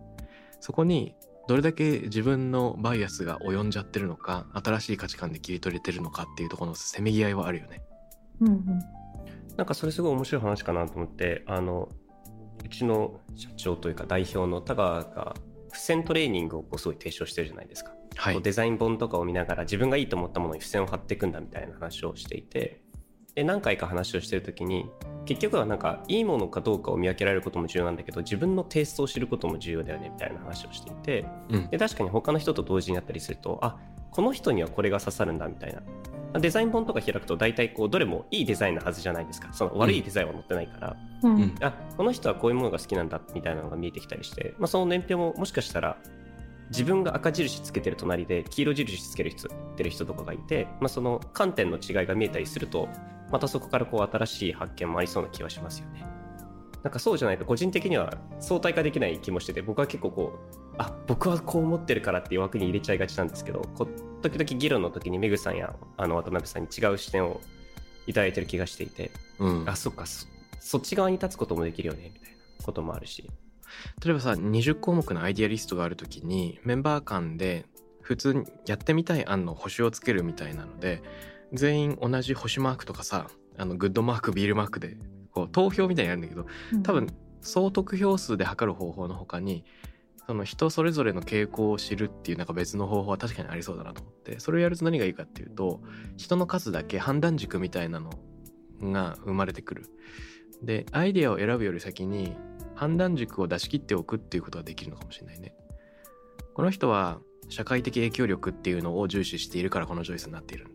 [0.59, 1.15] そこに
[1.47, 7.81] どれだけ自分のバイアスが及んじゃってるのか新しい価値観で切り取れてるのかっていうところのせめぎ合いはあるよね。
[8.41, 8.65] うんうん。
[9.57, 11.89] なんかそれすごい面白い話かなと思ってあの
[12.63, 15.33] うちの社長というか代表の田川が
[15.69, 17.93] 付箋トレーニングをこうすごい提唱してるじゃないですか。
[18.15, 18.33] はい。
[18.35, 22.81] こうデザイン本とかを見ながら自分がいいと思ったものに付箋を貼っていくんだみたいな話をしていて
[23.39, 24.89] で何回か話をしてる時に
[25.25, 31.69] 結局はなんかいいものかどうかを見分けられることも重要なんだけど自分のテイストを知ることも重要だよねみたいな話をしていてうん。
[31.69, 33.77] で確かに他の人と同時にやったりするとあ
[34.11, 35.81] この人にはこれが刺さるんだみたいな。
[36.39, 39.53] デザイン本とか開くと大体こうどれもいいデザインなはずじゃないですか。
[39.53, 41.35] その悪いデザインは載ってないから、うん。
[41.35, 41.55] うん。
[41.61, 45.97] あこの人はこういうものが好きなんだみたいなのが見えてきたりして、まあ、その年表ももしかしたら
[46.69, 52.89] 自分が赤印つけてる隣で黄色印つける人てる人とかがいて、まあ、その観点の違いが見えたりすると
[53.31, 56.05] またそこからこう新しい発見もありそうな気はしますよね。
[56.83, 67.41] なんかそうじゃないと個人的には相対化できない気もしてて僕は結構こうあ僕はこう思ってるからっていう枠に入れちゃいがちなんですけどこう時々議論の時にメグさんやあの渡辺さんに違う視点を
[68.07, 70.27] いただいてる気がしていてうんあそっかそ
[70.61, 73.29] そっち側に立つこともできるよねみたいなこともあるし
[74.03, 77.65] 例えばさ20項目のアイディアリストがある時にメンバー間で
[78.01, 81.03] 普通にやってみたい案の星をつけるみたいなので
[81.53, 84.97] 全員同じ星マークとかさあのグッドマークビールマークで
[85.31, 86.45] こう投票みたいになるんだけど
[86.83, 87.07] 多分
[87.41, 89.63] 総得票数で測る方法の他に
[90.27, 95.81] その人それぞれの傾向を知るっていうなんか別の方法は確かにありそうだなと思ってそれをやると何がいいかっていうと
[96.17, 98.11] 人の数だけ判断軸みたいなの
[98.79, 99.85] が生まれてくる。
[100.61, 102.35] でアイデアを選ぶより先に
[102.75, 105.55] 判断軸を出し切っておくっていうことができるのかもしれないね。
[106.53, 110.68] この人は社会的影響力っていうのを重視しているからこのチョイスになっている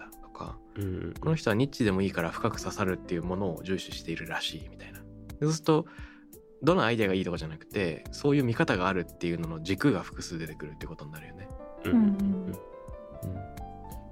[0.76, 5.00] うんこの人はニッチでもいいから深く刺さるっていうものを重視しているらしいみたいな
[5.40, 5.87] そうすると
[6.62, 11.48] どのアイデアがいいとかじゃなくてそういう見方があるっていうのの軸が複数出てくるってことになるよね。
[11.84, 12.58] うんうんうん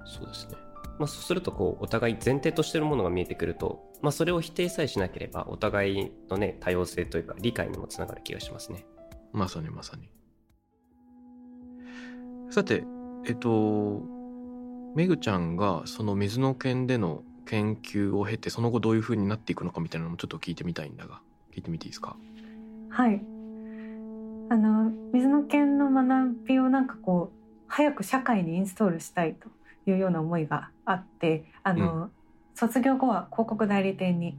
[0.05, 0.57] そうですね。
[0.99, 8.85] まあ、そうするとこうお互い前提としてるものが見えてくると、まあ、それを否定さえしなければお互いのね多様性というか理解にもつながる気がしますね。
[9.31, 10.09] まさにまさに。
[12.51, 12.83] さて
[13.25, 14.03] えっと
[14.95, 21.19] めぐちゃんがその水の剣での研究を経てその後どういう風になっていくのかみたいなのもちょっと聞いてみたいんだが
[21.53, 22.15] 聞いてみていいですか？
[22.89, 23.21] はい。
[24.49, 29.49] あの水の剣の学びをなんかこう早く社会にインストールしたいと
[29.89, 32.11] いうような思いがあって、あの、
[32.53, 34.37] 卒業後は広告代理店に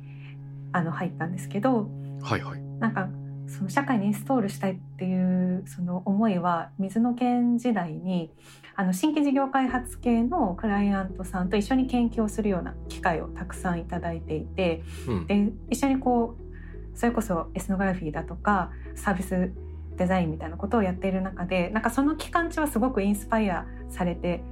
[0.73, 1.89] あの入ったんですけど、
[2.23, 2.61] はいはい。
[2.79, 3.09] なんか
[3.49, 8.31] その社会にインストールしたいっていうその思いは水の剣時代に
[8.77, 15.27] あの新規事業開発系のクライアントさんと一緒に研究をするような機会をたくさんいただいていてうん。
[15.27, 19.53] で一緒にこうそれこそエスノグラフィーだとかサービス
[19.97, 24.43] デザインみたいなことをやっている中でなんかその期間中はすごくインスパイアされて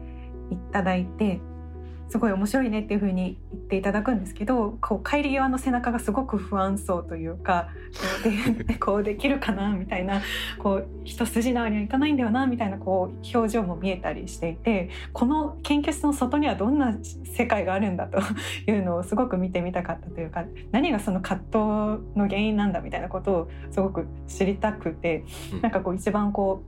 [0.51, 1.41] いただいて
[2.13, 7.71] すごい面白いねっていう風に言っていただくんですけどこう帰り際の背中がすごく不安そうというか
[8.23, 8.29] こ
[8.61, 10.21] うで こうできるかなみたいな
[10.59, 18.21] こう一筋縄にはいかないんだよなみたいなこう表情も見えたりしていてこの研究室の外にはどんな世界があるんだと
[18.71, 21.55] いうのをすごく見てみたかったというか何がその葛藤
[22.15, 25.63] の原因なんだみたいなことをすごく知りたくてうん。
[25.63, 26.63] なんかこう一番こ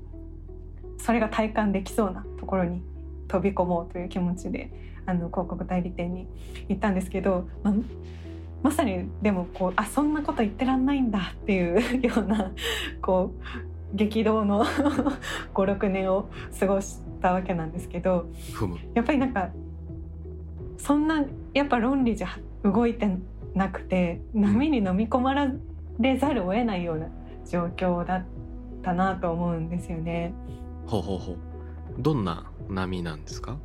[0.99, 2.81] うそれが体感できそうなところに
[3.29, 4.71] 飛び込もうという気持ちで
[5.07, 6.27] あの広告代理店に
[6.69, 7.75] 行ったんですけど、まあ
[8.63, 12.51] まさにでもこうあそんなこと言ってらんないんだっていう ような
[13.03, 13.33] こ
[13.93, 14.65] う激動の
[15.55, 18.27] 56年を過ごしたわけなんですけど。
[18.95, 19.51] やっぱりなんか
[20.79, 22.29] そんなやっぱ論理じゃ
[22.63, 23.09] 動いて
[23.55, 25.35] なくて波に飲み込ま
[25.99, 27.09] れざるを得ないような
[27.47, 28.25] 状況だっ
[28.83, 30.33] たなと思うんですよね。
[30.87, 31.37] ほうほうほう。
[31.99, 33.59] どんな波なんですか？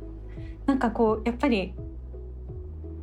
[0.70, 1.74] なんかこうやっぱり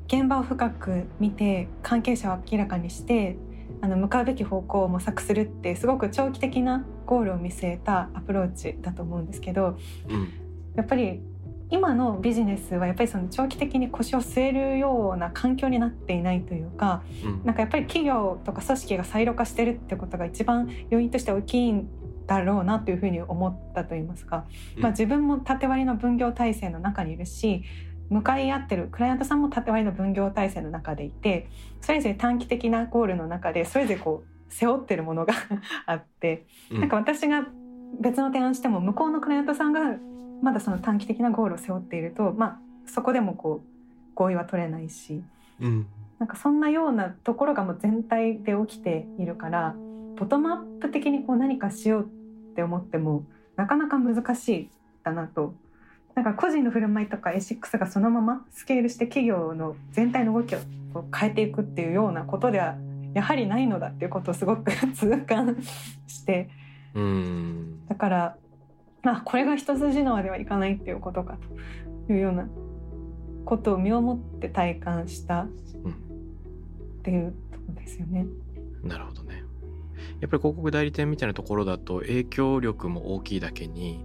[0.07, 3.37] 現場を深く見て関係者を明らかにして
[3.81, 9.77] あの向かうべき方向を模索するってすごく長期的なゴールを見据えたアプローチだと思うんですけど
[10.07, 10.29] うん。
[10.77, 11.19] やっぱり
[11.69, 17.41] 今のビジネスはやっぱりその長期的に腰を据えるような環境になっていないというかうん。
[17.43, 21.89] なんかやっぱり企業とか組織がサイロ化してるってことが一番要因として大きいん
[22.27, 24.45] だろうなというふうに思ったと言いますか、
[24.77, 27.63] まあ、うん自分も縦割りの分業体制の中にいるし
[28.09, 31.49] 向かい合ってるクライアントさんも縦割りの分業体制の中でいて
[31.81, 35.33] それぞれ短期的なゴールの中でそれぞれこう背負ってるものが
[35.85, 36.79] あってうん。
[36.81, 37.47] なんか私が
[37.99, 39.97] 別の提案しても向こうのクライアントさんが
[40.41, 43.67] まだその短期的なゴールを背負っていると、まあ、そこでもこう
[44.13, 45.23] 合意は取れないし
[45.61, 45.87] うん。
[46.19, 49.75] なんかそんなようなところがもう全体で起きているから
[50.17, 52.09] ボトムアップ的にこう何かしよう
[52.57, 53.23] って思っても
[53.55, 54.69] なかなか難しい
[55.03, 55.53] だなと。
[56.15, 60.59] なんか個人の振る舞いとか A6 がそのままスケールして企業の全体の動きを
[61.15, 62.75] 変えていくっていうようなことでは
[63.13, 65.57] やはりないのだっていうことをすごく痛感
[66.07, 66.49] して
[66.95, 67.85] うん。
[67.87, 68.37] だから
[69.03, 71.37] あこれが一筋縄ではいかないっていうことか
[72.07, 72.47] というような
[73.45, 75.47] ことを身をもって体感したっ
[77.03, 78.25] ていうところですよね。
[78.81, 79.26] なるほどね。
[80.21, 84.03] やっぱり広告代理店みたいなところだと影響力も大きいだけに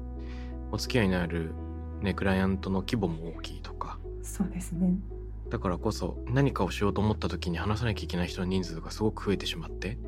[0.70, 1.52] お付き合いのある、
[2.00, 4.94] ね、クライアントの規模も大きいとかそうですね。
[5.50, 9.98] だからこそ何かをしようと思った時に話さなきゃいけない人の人数がすごく増えてしまって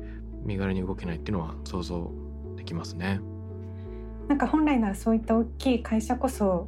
[0.43, 2.11] 身軽に動けないっていうのは想像
[2.55, 3.19] できますね。
[4.27, 6.67] なんか本来ならそういった大きい会社こそ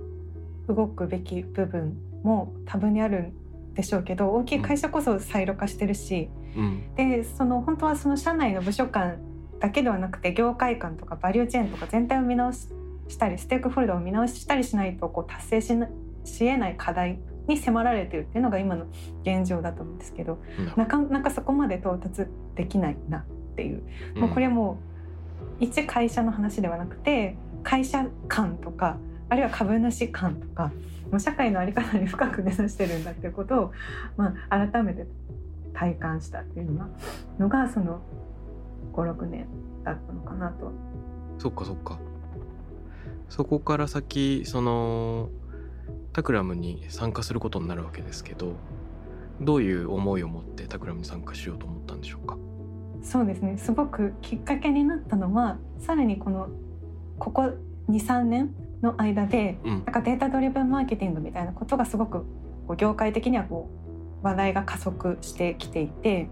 [0.67, 3.33] 動くべき部分も多分にある
[3.71, 6.46] んでしょうけど大きい会社こそサイロ化してるし、うん
[6.95, 9.17] でその本当はその社内の部署間
[9.59, 12.69] だけではなくて業界間とかバリューチェーンとか全体を見直し
[13.07, 15.87] したりステークホルダーを見直したりしないとこう達成しな
[16.25, 18.85] しえない課題に迫られてるっていうのが今の
[19.23, 20.39] 現状だと思うんですけど
[20.75, 23.83] なかなかそこまで到達できないなっていう。
[24.15, 24.79] もうこれはも
[25.59, 28.97] う一会社の話ではなくて会社間とか
[29.29, 30.71] あるいは株主間とか
[31.11, 33.71] もう社会の在り方に深く根ざしてるんだっていうことを、
[34.17, 35.07] まあ、改めて
[35.77, 36.71] 体感したっていう
[37.37, 38.01] のがその
[38.93, 39.47] 56年
[39.83, 40.71] だったのかなと。
[41.37, 41.99] そっかそっか。
[43.29, 45.29] そこから先その
[46.13, 48.53] タクラムに参加することになるわけですけど
[49.39, 52.37] どういう思いを持ってタクラムに参加しようと思ったんでしょうか？
[53.03, 53.57] そうですね。
[53.57, 56.47] すごくきっかけになったのはさらにこの
[57.19, 57.51] ここ
[57.89, 59.71] 23年の間でうん。
[59.73, 62.25] なんかデータドリブンマーケティングみたいなことがすごく
[62.77, 63.76] 業界的にはこう
[64.21, 66.29] 話題が加速してきていて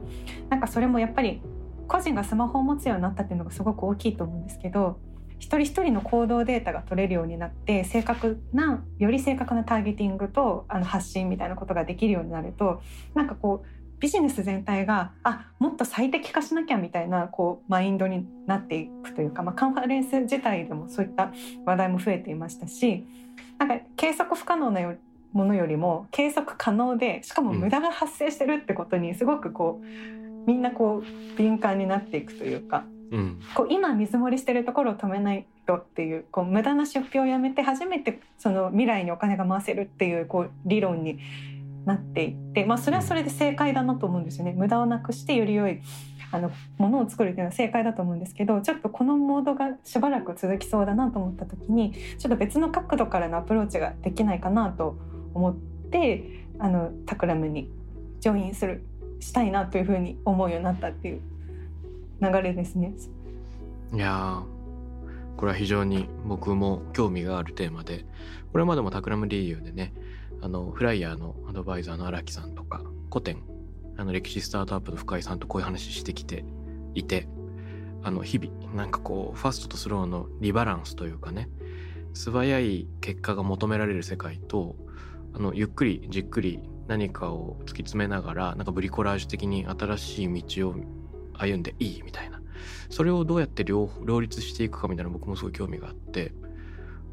[0.49, 1.41] なんかそれもやっぱり
[1.87, 4.99] 個人がスマホを持つようになったっていうのがすごく大きいと思うんですけど
[5.37, 12.81] 一人一人の行動データが取れるようになって正確なより正確なターゲティングとあの発信みたいなことができるようになると
[13.13, 13.67] なんかこう
[13.99, 21.31] ビジネス全体があもっと最適化しなきゃみたいなこうマインドになっていくというか、まあ、カンファレンス自体でもそういった
[21.65, 23.05] 話題も増えていましたし
[23.57, 24.97] なんか計測不可能なよ
[25.33, 29.85] ものよりも計測可能でしかも無駄が発生してるってことにすごくこう
[30.47, 33.39] みんなこう敏感になっていくというかうん。
[33.53, 41.19] こう今水盛りしてるところを止めないとっていうこう無駄な出費をやめて初めてその未来にお金が回せるっていうこう理論に
[41.85, 44.53] なっていって、まあ、それはそれで正解だなと思うんですよね。
[44.53, 45.81] 無駄をなくしてより良い
[46.31, 55.55] あのものを作るっていうのは正解だと思うんですけどちょっとこのモードがしばらく続きそうだなと思った時にちょっと別の角度からのアプローチができないかなと思思っ
[55.91, 57.69] てあのタクラムに
[58.19, 58.83] ジョインする
[59.19, 61.21] したいなというふうに思うようになったっていう
[62.21, 62.93] 流れですね。
[63.93, 64.41] いや
[65.37, 68.05] これは非常に僕も興味があるテーマで
[68.51, 69.93] これまでもタクラム DU でね
[70.41, 73.43] あのフライヤーのアドバイザーの荒木さんとか古典
[73.97, 76.45] あの歴史スタートアップの深井さんとこういう話してきて
[76.93, 77.27] いて
[78.03, 81.49] あの日々なんかこうファストとスローのリバランスというかね
[82.13, 84.75] 素早い結果が求められる世界と
[85.35, 90.75] あのゆっくりじっくり何かを突き詰めながらなんかブリコラージュ的に新しい道を
[91.33, 92.41] 歩んでいいみたいな
[92.89, 93.89] それをどうやって両
[94.21, 96.33] 立していくかみたいな僕もすごい興味があって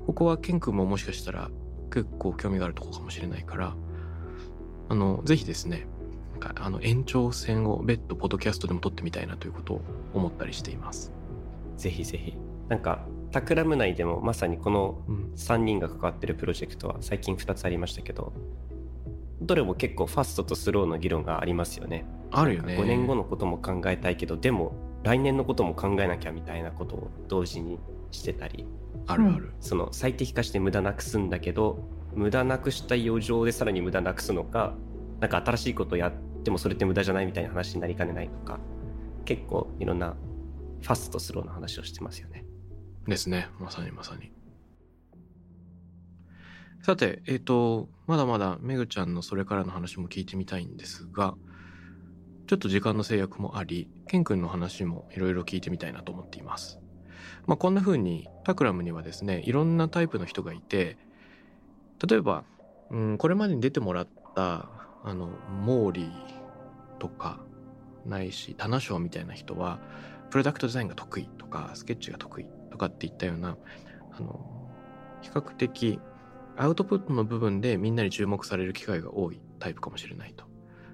[0.07, 1.51] ここはケン君ももしかしたら
[1.91, 3.75] 結構興味があるとこかもしれないから
[4.89, 5.87] あのぜひですね
[6.33, 9.83] なんかあの延長戦を別途ポッドキャストでも撮ってみたいなということを
[10.15, 11.13] 思ったりしています。
[11.77, 12.35] ぜひぜひ。
[12.69, 18.33] なんか、タクラム内でもまさにこのうん、3人が関わってるプロジェクトは最近2つありましたけど、
[19.41, 22.05] どれも結構ファストとスローの議論がありますよね。
[22.31, 22.77] あるよね。
[22.77, 27.79] 5年後のことも考えたいけど、でも来年のことも考えなきゃみたいなことを同時に
[28.11, 28.67] してたり、
[29.07, 29.53] あるある。
[29.61, 31.79] その最適化して無駄なくすんだけど、
[32.15, 34.75] 無駄なくした余剰でさらに無駄なくすのか、
[35.21, 36.13] なんか新しいことやっ
[36.45, 38.61] てもそれって無駄じゃないみたいな話になりかねないとか、
[39.25, 40.15] 結構いろんな
[40.83, 42.42] ファストスローの話をしてますよね。
[43.07, 43.49] ですね。
[43.59, 44.31] まさにまさに。
[46.83, 51.35] さて、えっ、と、まだまだめぐちゃんのそれからの話も聞いてみたいんですが、
[52.49, 56.81] ちょっと時間の制約もあり、ケン君の話もいろいろ聞いてみたいなと思っています。
[57.47, 60.97] まあ、こんな風にタクラムにはですね、いろんなタイプの人がいて、
[62.07, 62.45] 例えば、
[62.91, 64.69] うん、これまでに出てもらった、
[65.05, 65.29] あの、
[65.65, 67.41] モーリーとか、
[68.05, 69.81] ないし、タナショーみたいな人は、
[70.31, 72.47] プロダクトデザインが得意とか、スケッチが得意
[72.83, 73.57] かっていったような、
[74.13, 74.69] あの、
[75.23, 76.01] 比較的
[76.57, 80.45] アウトプットの部分でみんなに注目される機会が多いタイプかもしれないと。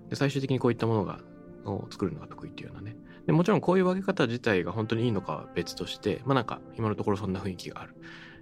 [0.08, 1.20] で、最終的にこういったものが、
[1.64, 2.96] を作るのが得意っていうようなね。
[3.26, 7.94] で、もちろんこういう分け方自体が本当にいいのかは別として、まあなんか今のところそんな雰囲気がある。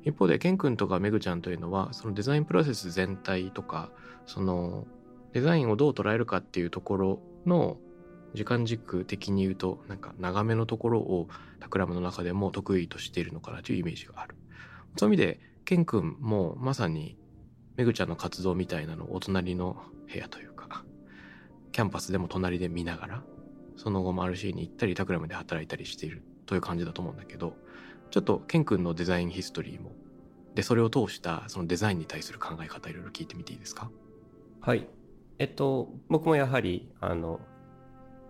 [0.05, 3.91] 一方で、ケン君とかメグちゃんというのは、そのデザインプロセス全体とか、
[4.27, 4.87] その
[5.33, 7.79] デザインをどう捉えるかっていうところの
[8.37, 14.37] 時間軸的に言うと、なんか長めのところをタクラムの中でも得意としているのかなというイメージがある。
[14.96, 17.18] そういう意味で、ケン君もまさに
[17.77, 20.85] メグちゃんの活動みたいなのをお隣の部屋というか、
[21.72, 23.22] キャンパスでも隣で見ながら、
[23.77, 27.57] その後も RC に行ったりタクラムで働いたりしているという感じだと思うんだけど、
[28.11, 29.92] ちょっとケン君のデザインヒストリーも、
[30.55, 33.90] で、それを通したそのデザインに対する考え方いろいろ聞いてみていいですか？
[34.61, 34.88] はい。
[35.38, 37.40] えっと、僕もやはり、あの、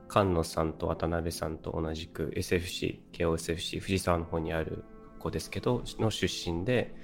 [0.08, 4.84] 菅野さんと渡辺さんと同じく SFC、KOSFC、藤沢の方にある
[5.18, 6.94] 子ですけど、の出身で、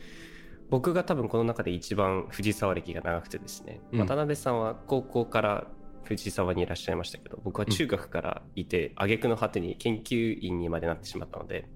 [0.70, 5.66] 僕が多分この中で一番藤沢歴が長くてですね、うん渡辺さんは高校から
[6.04, 11.68] 藤沢にいらっしゃいましたけど、僕は中学からいて、挙句の果てに研究員にまでなってしまったので、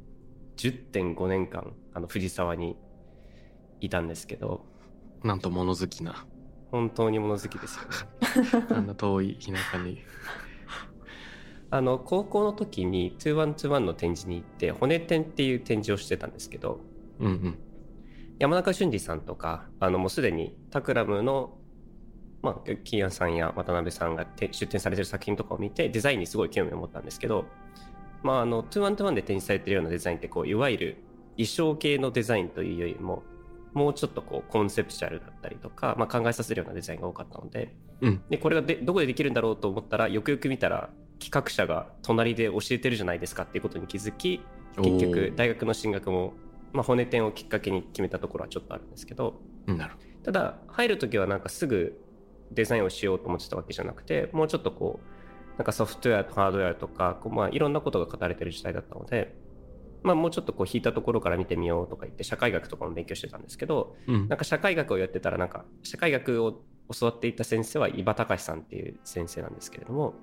[0.57, 2.77] 10.5年間、あの、藤沢に
[3.81, 4.65] いたんですけど、
[5.23, 6.27] なんと物好きな、
[6.71, 7.83] 本当に物好きですよ
[8.61, 8.67] ね。
[8.77, 10.03] あんな遠い田舎に。
[11.71, 16.81] あの高校の時に2121の展示に行って骨展っていう展示をしてたんですけど
[17.19, 17.59] うんうん。
[18.39, 21.57] 山中俊二さんとかあのもうすでにタクラムの、
[22.43, 27.47] まあ、キーヤンさんや渡辺さんが出展されてる作品とかを見てデザインにすごい興味を持ったんですけど、
[28.23, 30.97] まあ、あの2121で展示されてるようなデザインってこういわゆる
[31.37, 33.23] 衣装系のデザインというよりも
[33.73, 44.41] もうちょっとこうコンセプチュアルだったりとか、まあ、考えさせるようなデザインが多かったので,、うんでこれがでどこでできるんだろうと思ったらよくよく見たら企画者が隣で教えてるじゃないですかっていうことに気づき
[44.77, 46.35] 結お局ー大学の進学も
[46.73, 49.41] まあ、骨点をきっかけに決めたところはちょっとあるんですけど。
[50.23, 52.01] ただ入る時はなんかすぐ
[52.51, 59.35] デザインをしようと思ってたわけじゃなくてもうちょっとこうなんかソフトウェアとハードウェアとかこうまあいろんなことが語られてる時代だったので、
[60.03, 64.13] まあ、もうちょっとこう引いたところから見てみようとか言って社会学とかも勉強してたんですけどど。
[64.13, 64.29] うん。
[64.29, 70.15] なんか社会学をやってたらなんか社会学を教わっていた先生は伊庭隆さんっていう先生なんですけれども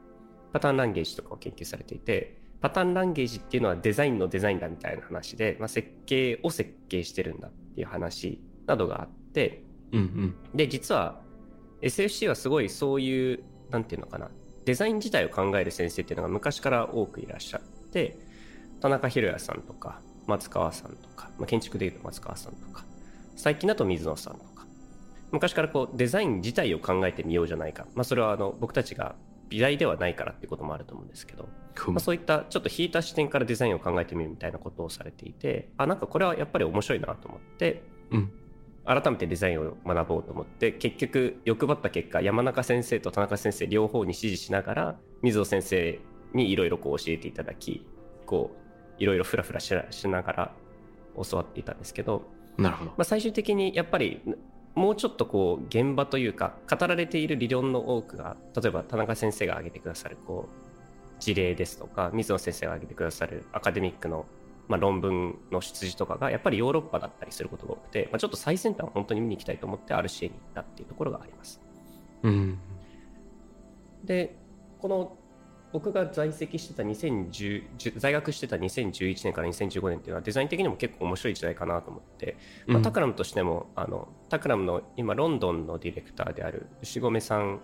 [0.53, 10.35] パターンランゲージとかを研究されていてパターンランゲージっていうのはデザインのデザインだみたいな話で、まあ、設計を設計してるんだっていう話などがあってうんうん。
[10.55, 11.21] で実は
[11.81, 14.29] SFC はすごいそういうなんていうのかな
[14.65, 18.17] デザイン自体を考える先生っていうのが昔から多くいらっしゃって
[18.79, 22.85] 田中宏也さんとか松川さんとか、まあ、建築でいうと松川さんとか
[23.35, 24.65] 最近だと水野さんとか
[25.31, 29.15] 昔からこうデザイン自体を考えてみようじゃないか、まあ、それはあの僕たちが
[29.53, 31.47] 美大ではないからっていうこともあると思うんですけど、
[31.87, 38.31] まあ、そういったちょっと引いた視点からデザインを考えてみるみたいなことをされていてあなんかこれはやっぱり面白いなと思ってうん。
[38.85, 45.99] 改めてデザインを学ぼうと思って結局欲張った結果山中先生と田中先生両方に指示しながら水野先生
[46.33, 47.85] にいろいろ教えていただき
[48.25, 48.51] こ
[48.99, 50.51] ういろいろフラフラししながら
[51.29, 52.23] 教わっていたんですけど、
[52.57, 52.91] なるほど。
[52.91, 54.19] まあ、最終的にやっぱり
[54.75, 64.25] もうちょっとこう現場というか語られている理論の多くが例えば田中先生が挙げてくださるこう事例ですとか水野先生が挙げてくださるアカデミックの、
[64.67, 71.61] まあ、論文の出自とかがやっぱりヨーロッパだったりすることが多くて、まあ、ちょっと最先端を本当に見に行きたいと思って RCA に行ったっていうところがあります。
[72.23, 72.59] うん
[74.03, 74.35] で
[74.79, 75.17] この
[75.73, 87.59] 僕が在籍してた2010じ在学してた2011年から2015年っていうのはデザイン的にも結構面白い時代かなと思って、まあ、 Takram としてもあの Takram の今ロンドンのディレクターである牛込さん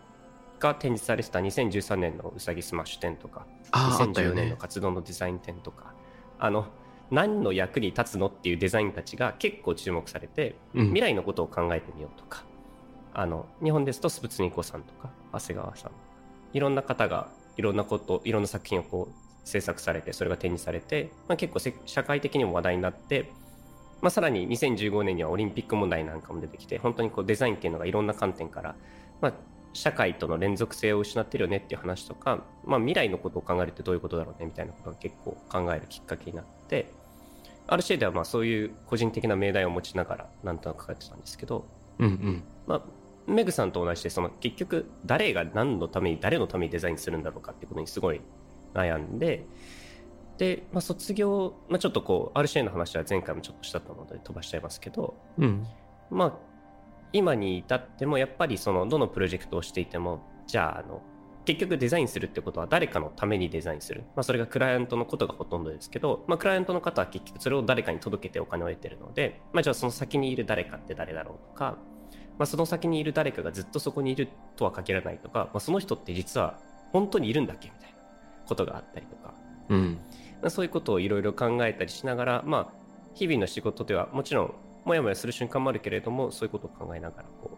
[0.60, 5.94] が展示されてた2013年のうさぎスマッシュ展とかあああったよ2014年ねの活動のデザイン展とか
[6.40, 6.66] あの
[7.12, 10.86] 何の役に立つのっていうデザインたちが結構注目されてうん。
[10.88, 12.44] 未来のことを考えてみようとか、
[13.14, 15.92] あの日本ですとスプツニコさんとか長谷川さん
[16.54, 23.32] いろんな方がいろんなこといろんな作品をこう制作されてそれが展示されて、まあ、結構せ社会的にも話題になって、
[24.02, 28.76] まあ、さらに2015年にはオリンピック問題なんかも出てきて本当にこうデザインっていうのがいろんな観点から、
[29.22, 29.34] まあ、
[29.74, 36.92] 社会との連続性を失ってるよねっていう話とか、まあ、未来のことを考えるってどういうことだろうねみたいなことが結構考えるきっかけになって
[37.70, 41.66] RCA ではまあそういう個人的な命題を持ちながらなんとなく書いてたんですけど、
[42.00, 42.44] うんうん。
[42.66, 42.82] まあ、
[43.30, 48.22] メグさんと同じでその結局誰が何のために誰のためにデザインするんだろうかっていうことにすごい
[48.74, 49.46] 悩んで
[50.38, 55.66] で、まあ、卒業、まあ、ちょっとこう RCA の話は前回もちょっとしたと思うので飛ばしちゃいますけどうん。
[56.10, 56.34] まあ
[57.12, 61.02] 今に至ってもやっぱりそのどのプロジェクトをしていてもじゃああの
[61.46, 71.78] 結局デザインするってことは誰かのためにデザインする、まあ、それがクライアントのことがほとんどですけど、まあ、クライアントの方は結局それを誰かに届けてお金を得てるので、まあ、じゃあその先にいる誰かって誰だろうとか、
[72.40, 76.58] まあ、その先にいる誰かがずっとそこにいるとは限らないとか、まあ、その人って実は
[76.92, 77.98] 本当にいるんだっけみたいな
[78.48, 79.34] ことがあったりとか、
[79.68, 80.00] うん。
[80.42, 82.74] まあそういうことをいろいろ考えたりしながら、まあ、
[83.14, 84.54] 日々の仕事ではもちろん
[84.86, 87.58] もやもやする瞬間もあるけれどもそういうことを考えながらこ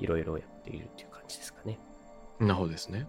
[0.00, 1.78] ういろいろやっているっていう感じですかね。
[2.40, 3.06] なるほどですね。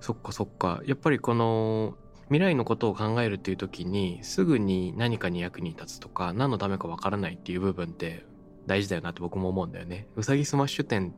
[0.00, 0.82] そっかそっか。
[0.84, 1.94] やっぱりこの
[2.24, 8.24] 未来のことを考えるっていう時にすぐに何かに役に立つとか何のためかわからないっていう部分って
[8.66, 10.08] 大事だよなって僕も思うんだよね。
[10.16, 11.14] うさぎスマッシュ展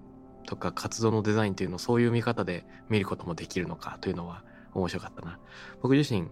[0.47, 4.45] とか活動のデザインっていうのをそういう見方で見ることもできるのかというのは
[4.75, 5.39] 面白かったな。
[5.83, 6.29] 僕自身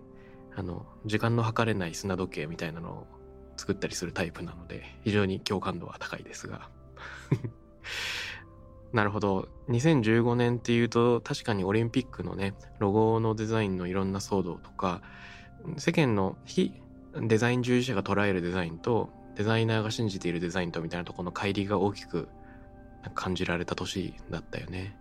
[0.54, 3.06] あの時間の計れない砂時計みたいなのを
[3.56, 6.68] 作ったりするタイプなので非常に共感度は高いですが。
[8.92, 9.48] なるほど。
[9.68, 15.02] 2015年っていうと確かにオリンピックのねロゴのデザインのいろんな騒動とか
[15.76, 16.72] 世間の非
[17.20, 22.28] デザイン従事者が捉えるデザインとデザイナーが信じているデザインとみたいなところの乖離が大きく
[23.14, 24.96] 感じられた年だったよね。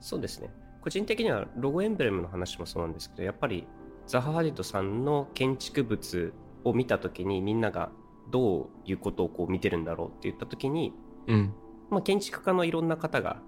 [0.00, 0.50] そうですね
[0.82, 3.66] 個人的にはロゴエンブレムの話もそうなんですけどやっぱり
[4.06, 6.32] ザハ・ハディッドさんの建築物
[6.64, 7.90] を見た時にみんなが
[8.30, 10.92] どういうことをこう見てるんだろうって言った時に
[11.26, 11.54] うん
[11.90, 13.40] まあ、建築家のいろんな方が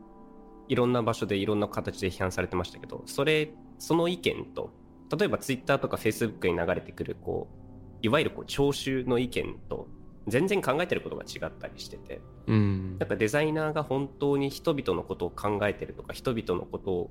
[0.69, 4.71] いろんな場所でいろんな形で批判されてましたけどそれその意見と
[5.17, 9.89] 例えばツイッターとかフェイスブックに流れてくるこういわゆるこう聴衆の意見と
[10.29, 17.11] 全然考えてることが違ったりしててうんなんかデザイナーが本当に人々のことを考えてるとか人々のことを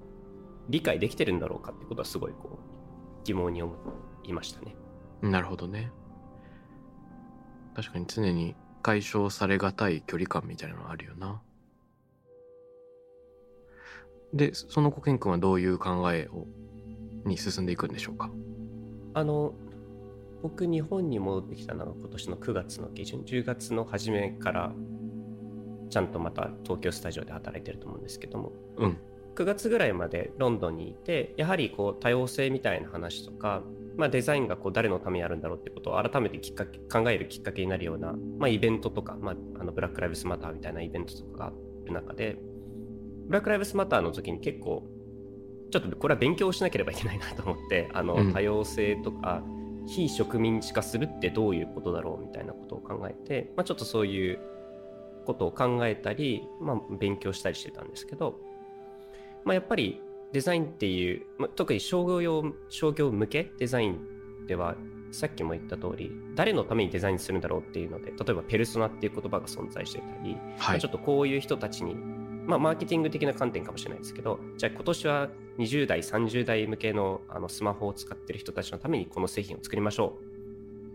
[0.69, 3.73] 理解できてるんだろうかってことはすごいこう疑問に思
[4.23, 4.75] いましたね。
[5.21, 5.91] なるほどね。
[7.75, 11.41] 確かに常に解消されがたい距離感みたいなのあるよな。
[14.33, 16.47] で、そのコケン君はどういう考えを
[17.25, 18.29] に進んでいくんでしょうか？
[19.13, 19.53] あの
[20.41, 24.73] 僕日本に戻ってきたのが今年の9月の下旬10月の初めから
[25.89, 28.51] ちゃんとまた東京スタジオで働いてると思うんですけども。
[28.77, 28.97] うん。
[29.35, 33.61] 9月ぐらいまでロンドンにいてやはりこう多様性みたいな話とか、
[33.95, 41.51] まあ、デザインがこう誰のためにあるんだろうってことを改めてきっかけ考えるきっかけになるような、まあ、イベントとか、まあ、あのブラック・ライブスマターみたいなイベントとかがあ
[41.85, 42.39] る中で
[43.27, 44.83] ブラック・ライブスマターの時に結構
[45.69, 48.33] ちょっとこれは勉強しなければいけないなと思ってあの、うん。
[48.33, 49.43] 多様性とか
[49.87, 54.39] 非植民地化するってどういうことだろうみたいなことを考えて、まあ、ちょっとそういう
[55.25, 58.39] ことを考えたり、まあ、勉強したりしてたんですけど、
[59.45, 60.01] まあ、やっぱり
[60.33, 63.99] デザインっていう、まあ、特に商業用商業向けデザイン
[64.47, 64.75] では
[65.11, 70.77] さっきも言った通り誰のためにデザインするんだろうっていうので例えばペルソナっていう言葉が存在してたり、まはい。
[70.77, 71.95] あちょっとこういう人たちに、
[72.47, 75.29] まあ、マーケティング的な観点かもしれないですけどじゃあ今年は
[75.59, 80.37] 20代30代向けのあのスマホを使ってる人たちのためにこの製品を作りましょう。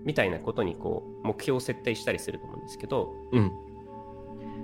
[0.05, 3.53] みたいなことにこう目標を設定したりすると思うんですけど、うん。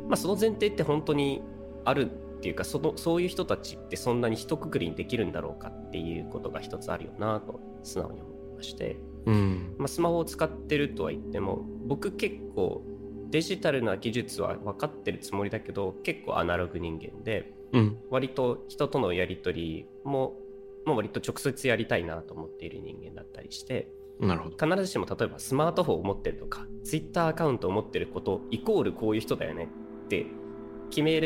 [0.08, 1.42] まあ、その前提って本当に
[1.84, 9.74] あるっていうかそのそういう人たちってそんなに一括りにできるんだろうかっていうことが一つあるよなと素直に思いまして、うん。
[9.78, 12.82] まあ、スマホを使ってるとは言っても僕結構
[13.30, 17.98] デジタルな技術は分かってるつもりだけど結構アナログ人間でうん。
[18.10, 20.36] 割と人とのやり取りも
[20.86, 24.66] もう割と直接やりたいなと思っている人間だったりしてなるほど。
[24.66, 29.68] 必ずしも例えばスマートフォンを持ってるとか Twitter アカウントを持ってることイコールこういう人だよね
[30.04, 30.26] って
[30.90, 31.20] 決め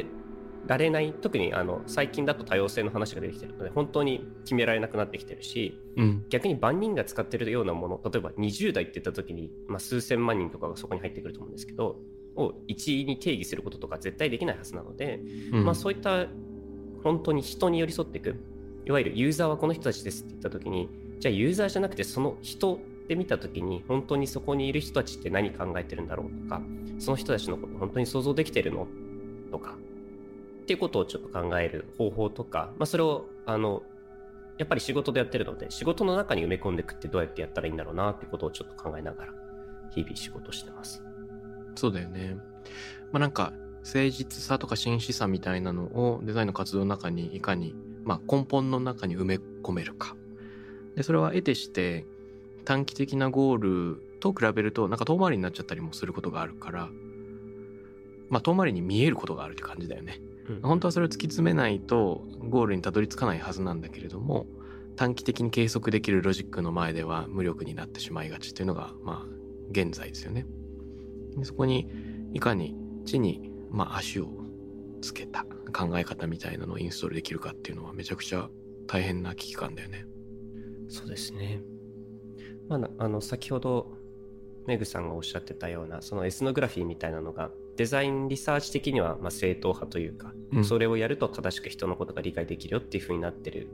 [0.66, 6.24] られない特にあの最近だと多様性の話が出てきてるので本当に決められなくなってきてるしうん。
[6.28, 11.96] 逆に万人が使ってるようなもの例えば20代って言った時に、まあ、数千万人とかがそこに入ってくると思うんですけど
[12.36, 15.20] を一位に定義することとか絶対できないはずなので、
[15.52, 15.64] うん。
[15.64, 16.26] まあ、そういった
[17.02, 18.36] 本当に人に寄り添っていく
[18.84, 20.88] いわゆるユーザーはこの人たちですって言った時に
[21.18, 26.62] じゃあユーザーじゃなくてその人で見た時に本当にそこにいる人たちって何考えてるんだろうとか
[26.98, 28.86] その人たちのこと本当に想像できてるの
[29.50, 29.76] とか
[30.62, 33.82] っていうことをちょっと考える方法とか、まあ、それをあの
[34.58, 39.32] やっぱり仕事でやってるので仕事の中に埋め込んでいくってどうやってやったらいいんだろうなってことをちょっと考えながら
[39.90, 41.02] 日々仕事してます。
[41.74, 42.36] そうだよね。
[43.10, 43.52] まあなんか
[43.84, 50.14] 誠実さとか真摯さみたいなのをデザインの活動の中にいかに、まあ、根本の中に埋め込めるか。
[50.94, 52.06] でそれは得てして
[52.64, 56.88] 短期的なゴールと比べるとなんか遠回りになっちゃったりもすることがあるから
[58.28, 60.20] まあ遠回りに見えることがあるって感じだよね。
[60.62, 64.46] 本当はそれを突き詰めないとゴールにたどり着かないはずなんだけれども
[64.96, 69.26] 短期的に計測できるロジックの前では無力になってしまいがちっていうのがまあ
[69.70, 70.46] 現在ですよね。
[71.36, 71.88] でそこに
[72.34, 74.28] いかに地に、まあ、足を
[75.00, 78.48] つけた考え方みたいなのをインストールできるかっていうのはめちゃくちゃ
[78.86, 80.04] 大変な危機感だよね。
[80.88, 81.62] そうですね。
[82.68, 83.92] まあな、あの先ほど
[84.66, 90.64] メグさんがおっしゃってたようなそのエスノグラフィーみたいなのがデザインリサーチ的にはまあ正統派というか、うん。
[90.64, 93.68] それをやると正しく人のことが理解できるよっていう風になってる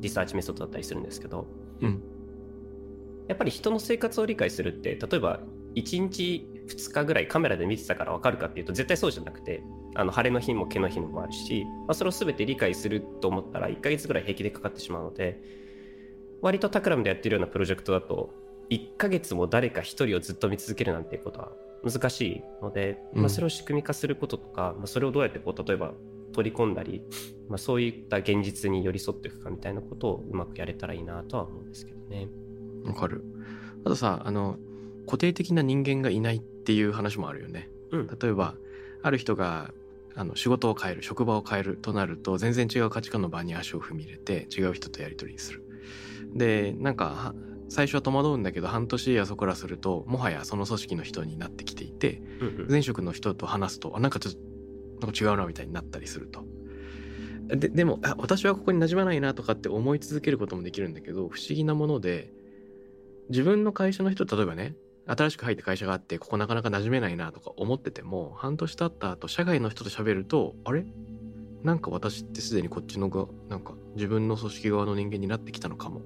[0.00, 1.46] リサーチメソッドだったりするんですけど、
[1.80, 2.02] うん。
[3.28, 5.40] やっぱり人の生活を理解するって例えば
[5.74, 9.62] 1日2日ぐらいカメラで見てたから分かるかっていうと絶対そうじゃなくて
[9.94, 15.40] あの晴れの日もケの日もあるし、まあ、それを全て理解すると思ったら1ヶ月ぐらい平気でかかってしまうので
[16.40, 18.32] 割と Takram でやってるようなプロジェクトだと
[18.70, 21.52] 1ヶ月も誰か1人をずっと見続けるなんていうことは
[21.84, 25.92] 難しいので、うんまあ、それを仕組み化することとか、まあ、それをどうやってこう例えば
[26.32, 27.02] 取り込んだり、
[27.48, 32.28] まあ、そういった現実に寄り添っていくかみたいなことをうまくやれたらいいなとは思うんですけどね。
[32.84, 33.24] わかる。
[33.84, 34.58] あとさあの
[35.06, 37.70] 固定的な人間がいないっていう話もあるよね。
[37.90, 38.54] うん、例えば
[39.02, 39.72] ある人が
[40.14, 45.64] あの仕事を変える職場を変えるとなると全然違う価値観の場に足を踏み入れて違う人とやり取りする。
[46.34, 47.34] でなんかは
[47.68, 56.44] 最初は戸惑うんだけど半年やそこらするともはやその組織の人になってきていてうんうん前職の人と話すとあなんかちょっとなんか違うなみたいになったりすると。
[57.48, 62.30] ででもあ私はここに馴染まないなとかって思い続けることもできるんだけど不思議なもので
[63.30, 64.74] 自分の会社の人例えばね
[65.06, 70.84] 新しく入った会社があってここなかなか馴染めないなとか思ってても半年経った後社外の人と喋るとあれ？
[71.62, 76.02] なんか私ってすでにこっちのがなんか自分の組織側の人間になってきたのかもっ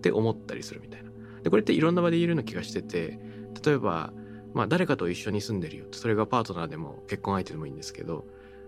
[0.00, 1.03] て思ったりするみたいな。
[1.44, 3.20] でこれっていろんな場で言えるような気がしてて
[3.64, 4.12] 例えば、
[4.54, 8.24] まあ、誰かと一緒に住んでるよそれがパートナーでも結婚相手でもいいんですけど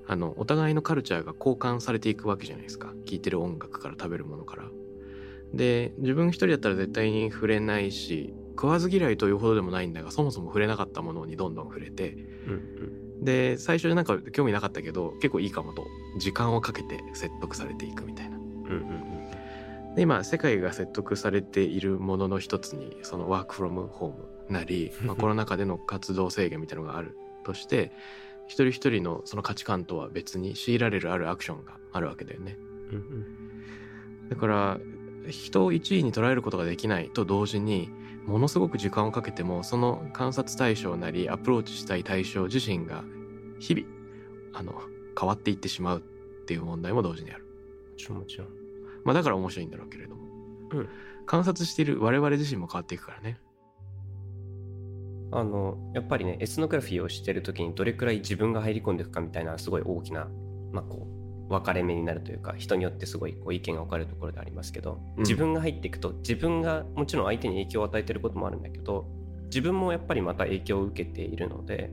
[0.06, 2.92] あのお互いのカルチャーが交換されていくわけじゃないですか。
[3.06, 4.64] 聴いてる音楽から食べるものから。
[5.52, 12.16] で自分一人だったら絶対に触れないし食わず嫌いというほどでもないんだがそもそも触れなかったものにどんどん触れて。
[12.46, 15.86] うんで最初なんか興味なかったけど結構いいかもと。
[16.18, 18.36] 時間をかけて説得されていくみたいな。
[18.36, 19.15] うんうんうんうん
[19.96, 27.92] で今世界が説得されているものの一つにそのワークフロムホームなり、 まあ、コロナ禍での活動制限みたいなのがあるとして
[28.46, 32.58] 一人一人のその価値観とは別に強いられるあるアクションがあるわけだよね。
[34.28, 34.80] だから
[35.28, 37.90] 人を一位に捉えることができないと同時に
[38.26, 43.02] ものすごく時間をかけてもその観察対象なりアプローチしたい対象自身が
[43.58, 43.86] 日々
[44.52, 44.74] あの
[45.18, 47.44] 変わっていってしまうっていう問題も同時にある。
[47.44, 47.50] も
[47.96, 48.65] ちろんもちろん。
[49.06, 50.22] まあだから面白いんだろうけれども、
[50.72, 50.88] うん。
[51.26, 53.38] 観察している我々自身も変わっていくからね。
[55.30, 60.28] あのやっぱりねエスノグラフィーをしてる時にどれくらい自分が入り込んでいくかみたいなすごい大きな、
[60.72, 61.06] まあ、こ
[61.48, 65.22] う分かれ目になるというか人によってすごいこう意見が分かれるところでありますけど、うん。
[65.22, 69.06] 自分が入っていくと自分がもちろん相手に影響を与えてることもあるんだけど
[69.44, 71.90] 自分もやっぱりまた影響を受けているので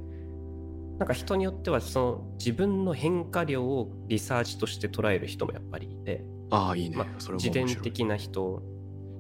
[1.00, 6.24] なんか人によってはその自分の変化量をリサーチとして捉える人もやっぱりいて、
[6.54, 8.62] ああいいね、まあ自伝的な人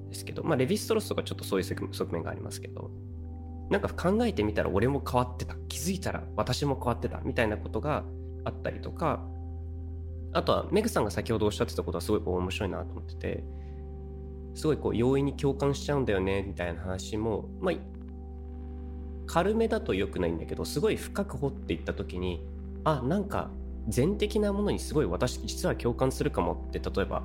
[0.10, 2.92] ですけど、まあ、レヴィ・ストロスとかちょっとそういう側側面がありますけど
[3.72, 5.56] なんか考えてみたら俺も変わってた。
[5.68, 7.22] 気づいたら私も変わってた。
[7.24, 8.04] みたいなことが
[8.46, 9.26] あったりとか
[10.34, 13.44] あとはメグさんが先ほどおっしゃってたことはすごいこう面白いなと思ってて
[14.56, 17.76] すごいこう容易に共感しちゃうんだよねみたいな話もまあ
[19.26, 22.46] 軽めだと良くないんだけどすごい深く掘っていった時に
[22.84, 23.50] あなんか
[23.88, 27.24] 全的なものにすごい私実は共感するかもって例えば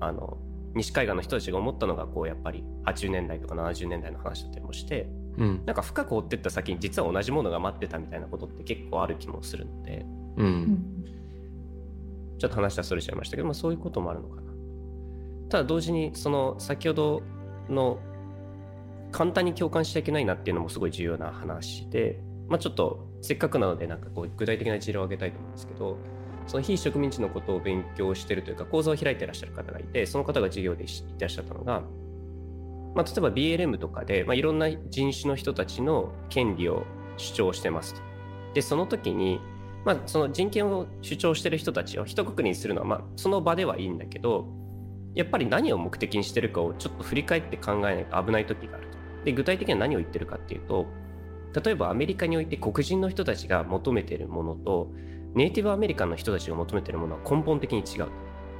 [0.00, 0.38] あの
[0.74, 5.62] 西海岸の人たちが思ったのがこうやっぱり80年代とか70年代の話だったりもしてうん。
[5.64, 10.04] なんか深く掘ってった先に実は同じものが待ってたみたいなことって結構ある気もするので
[10.36, 11.04] うん、うん。
[12.38, 14.52] ちょっと話はそれちゃいましたけど、まあ、そういうこともあるのかな。
[15.48, 17.22] ただ同時にその先ほど
[17.68, 17.98] の
[19.12, 25.96] 簡単に共感しちゃいけないなっていうのもすごい重要な話で、まあ、ちょっとせっかくなのでなんかこう具体的な事例を挙げたいと思うんですけど
[26.46, 31.82] その非植民地のことを勉強してるというか講座を開いてらっしゃる方がいてその方が授業で言ってらっしゃったのが、
[32.94, 36.84] まあ、例えば BLM とかで、まあ、いろんな人種の人たちの権利を
[37.16, 38.00] 主張してますと。
[38.54, 39.40] でその時に
[39.84, 44.46] まあ、その人権を主張してる人たちを一括りにするのは、まあ、その場ではいいんだけど
[45.14, 49.24] やっぱり何を目的にしてるかをちょっと振り返って考えないと危ない時があると。
[49.24, 50.86] で具体的には何を言ってるかっていうと
[51.54, 54.90] 例えばアメリカにおいて黒人の人たちが求めてるものと
[55.34, 58.08] ネイティブアメリカンの人たちが求めてるものは根本的に違うと。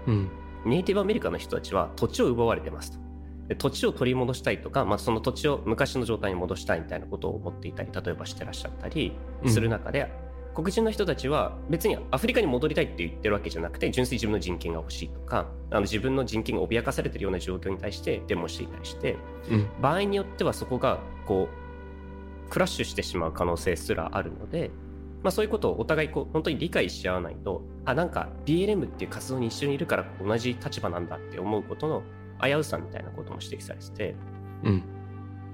[0.06, 0.30] うん
[0.64, 2.98] ネイティブアメリカンの人たちは土地を奪われてますと。
[3.48, 9.12] で土地を取り戻したいとか、まあ、その土地を昔の状態に戻したいみたいなことを思っていたり例えばしてらっしゃったり
[9.46, 10.08] する中で、
[10.54, 19.16] 黒人の人たちは別にアフリカに戻りたいって言ってるわけじゃなくて純粋に自分の人権が欲しいとかあの自分の人権が脅かされてるような状況に対してデモしていたりして
[19.50, 21.61] うん場合によってはそこがこう
[22.52, 24.70] クラッシュしてしまう可能性すらあるので、
[25.22, 32.02] まあ、そういうことをお互いこう本当に理解し合わないとあなんか BLM っていう活動に一緒にいるから同じ立場なんだって思うことの
[32.42, 34.14] 危うさみたいなことも指摘されてて
[34.64, 34.82] うん。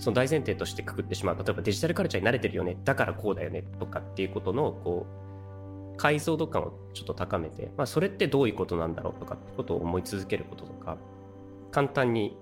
[0.01, 1.37] その大前提としてくくってしまう。
[1.37, 2.77] 例えばデジタルカルチャーに慣れてるよね。
[2.85, 5.07] だからこうだよねとかっていうことのこ
[5.95, 10.99] う解像度感をちょっと高めて、まあ、それってどういうことなんだろうとかってことを思い続けることとか
[11.71, 12.37] 簡単に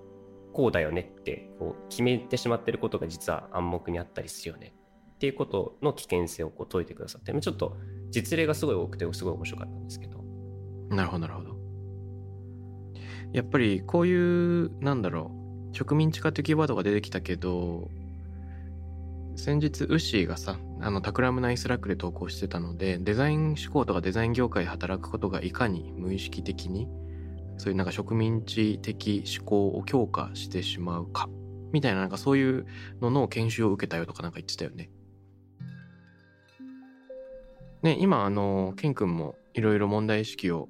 [0.57, 4.73] こうだよねってこう決めてしまってることが実は暗黙にあったりするよね。
[5.13, 7.77] っていうことの危険性をこう説いてくださってちょっと
[8.09, 10.17] 実例がすごい多くてすごい面白かったんですけど。
[10.89, 11.55] なるほどなるほど。
[13.33, 15.29] やっぱりこういうなんだろ
[15.71, 17.91] う植民地化っていうキーワードが出てきたけど
[19.35, 26.87] 先日ウッシーがさあの Takram 内 Slack で投稿してたのでデザイン思考とかデザイン業界で働くことがいかに無意識的に
[27.57, 31.29] そういうなんか植民地的思考を強化してしまうか
[31.71, 32.65] みたいななんかそういう
[33.01, 34.89] のの研修を受けたよとかなんか言ってたよね。
[37.83, 40.69] ね今あのケン君もいろいろ問題意識を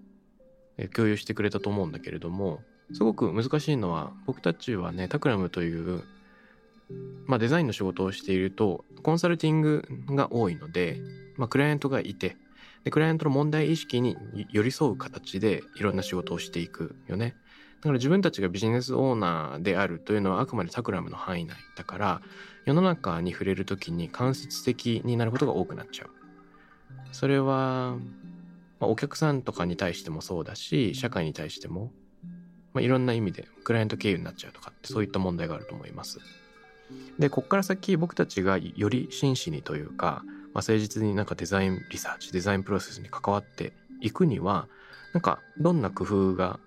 [0.78, 2.62] え共有してくれたと思うんだけれども
[2.94, 6.04] すごく難しいのは僕たちはねタクラムという、
[7.26, 11.02] まあ、デザインの仕事をしているとコンサルティングが多いので、
[11.36, 12.38] まあ、クライアントがいて
[12.88, 14.16] でクライアントの問題意識に
[14.50, 17.36] 寄り添う形でいろんな仕事をしていくよね
[17.82, 22.22] だから自分たちがビジネスオーナーであるというのはあくまでタクラムの範囲内だから
[22.64, 26.10] 世の中に触れる時に間接的になることが多くなっちゃう
[27.12, 27.98] それは
[28.80, 31.92] まあ、お客さんとかに対してもそうだし社会に対しても、
[32.74, 36.20] まあ、いろんな意味でクライアント経由になっちゃうとかってそういった問題があると思います。
[37.20, 40.24] でこっから先僕たちがより真摯にというか、
[40.58, 44.68] まあ、誠実になんかデザインリサーチデザインプロセスに関わっていくには
[45.14, 46.60] なんかどんな工夫が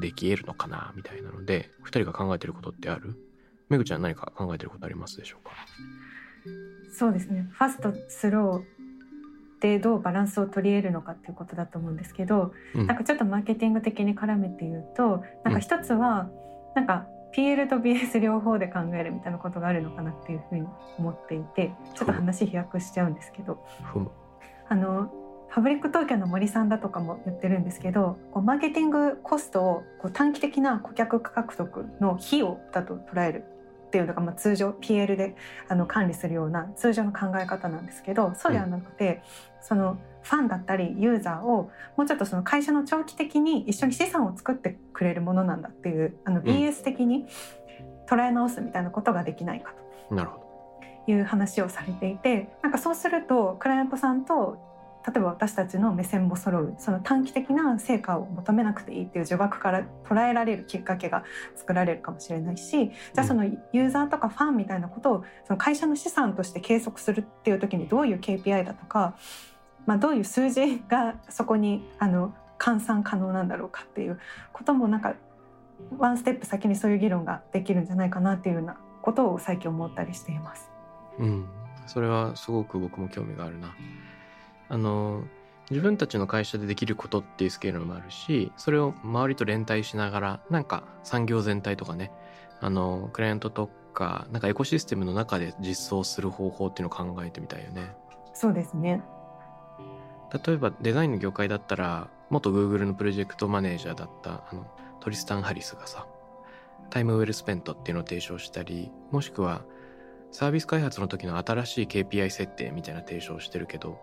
[0.00, 3.14] でき得るのかなみたいなので2人が考えてることってある？
[3.68, 5.52] めぐちゃん何か考えてることありますでしょうか？
[6.92, 7.48] そうですね。
[7.52, 12.86] ファストスローでどうバランスを取り得るのかっていうことだと思うんですけど、うん。
[12.88, 16.28] なんかちょっとマーケティング的に絡めて言うとなんか一つは、
[16.74, 17.06] なんか
[17.36, 20.66] PL と BS 両方で考えるみたいなことがあるのかなっていうふうに
[20.98, 23.62] 思っていてちょっと話飛躍しちゃうんですけど。
[24.68, 25.12] あの
[25.48, 33.44] ファブリック東京の森さんだとかも言ってるんですけどこうマーケティングコストをこう短期的な顧客獲得の費用だと捉える
[33.86, 35.36] っていうのがまあ通常 PL で
[35.68, 39.22] あの管理するような通常の考え方なんですけどそうではなくて、
[39.62, 47.26] そのファンだったりユーザーをもうちょっとその会社の長期的に一緒に資産を作ってくれるものなんだっていうあの BS 的に
[48.08, 49.72] 捉え直すみたいなことができないか
[50.10, 50.46] なるほど。
[51.06, 54.58] という話をされていてなんかそうするとクライアントさんと
[55.06, 61.22] 例えば私たちの目線も揃うその短期的な成果を求めなくていいっていう呪縛から捉えられるきっかけが
[61.54, 69.14] 作られるかもしれないしじゃあそのユーザーとかファンみたいなことをその会社の資産として計測するっていう時にどういう KPI だとか、
[69.86, 74.18] まあ、どういう数字がそこにあの換算可能なんだろうかっていう
[74.52, 75.14] こともなんか
[75.98, 80.70] ワンステップ先にそういう議論ができるんじゃないかなっていうようなことを最近思ったりしています。
[81.18, 81.48] うん
[81.86, 83.74] それはすごく僕も興味があるな
[84.68, 85.22] あの
[85.70, 92.10] 自分たちの会社でできることっていうスケールもあるしそれを周りと連帯しながらなんか産業全体とかね
[92.60, 97.94] あのクライアントとかなんかエコシステムの中で実装する方法っていうのを考えてみたいよね
[98.34, 99.00] そうですね。
[100.32, 104.66] 例えばデザインの業界だったら元 Google のプロジェクトマネージャーだったあの
[105.00, 106.06] トリスタン・ハリスがさ
[106.90, 109.62] タイムウェルスペントっていうのを提唱したりもしくは
[110.32, 113.98] サービス開発の時の新しい KPI 設定みたいな提唱をしてるけど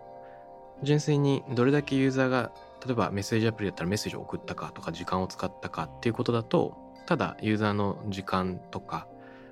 [0.82, 2.52] 純粋にどれだけユーザーが
[2.84, 9.06] 例えばメッセージアプリだったらメッセージを送ったかとか時間を使ったかっていうことだとただユーザーの時間とか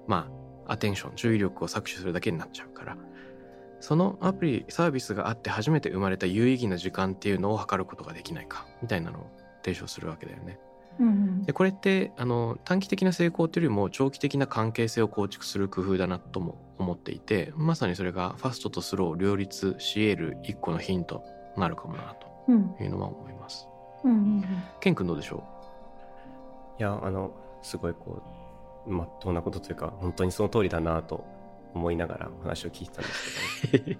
[0.06, 0.28] ま
[0.66, 2.96] あアテンション注意力を搾取するだけになっちゃうから
[3.82, 9.26] そのアプリサービスがあって初めて生まれた有意義な時間っていうのを測ることができないかみたいなのを
[9.64, 10.58] 提唱するわけだよね。
[11.00, 21.24] うんうんでこれってあの短期的な成功というよりも長期的な関係性を構築する工夫だなとも思っていてまさにそれがファストとスローを両立し得る一個のヒント
[21.56, 22.14] になるかもな
[22.46, 23.66] うんというのは思います。
[24.04, 24.44] うんうん
[24.80, 25.42] ケン君どうでしょ
[26.78, 28.22] いやあのすごいこ
[28.86, 31.24] うまっとうなことというか本当にその通りだなと
[31.74, 33.92] 思いながらお話を聞いてたんですけど。
[33.92, 33.96] う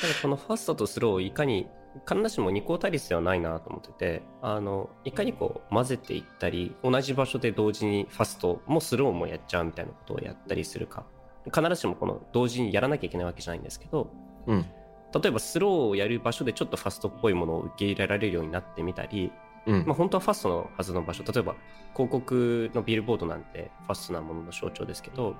[0.00, 1.68] ただこのファストとスローをいかに
[2.08, 11.04] 必ずしも二項対立ではないなと思っててあのいかにこう混ぜていったり同じ場所で同時にファストもスローもやっちゃうみたいなことをやったりするか。
[11.46, 14.12] 必ずしもこの同時にやらなきゃいけないわけじゃないんですけど
[14.46, 14.66] うん。
[15.12, 19.32] 例えばスローをやる場所でちょっとファストっぽいものを受け入れられるようになってみたり、
[19.66, 19.84] うん。
[19.86, 21.56] まあ、本当はファストのはずの場所例えば
[21.94, 25.34] 広告のビルボードなんてファストなものの象徴ですけど、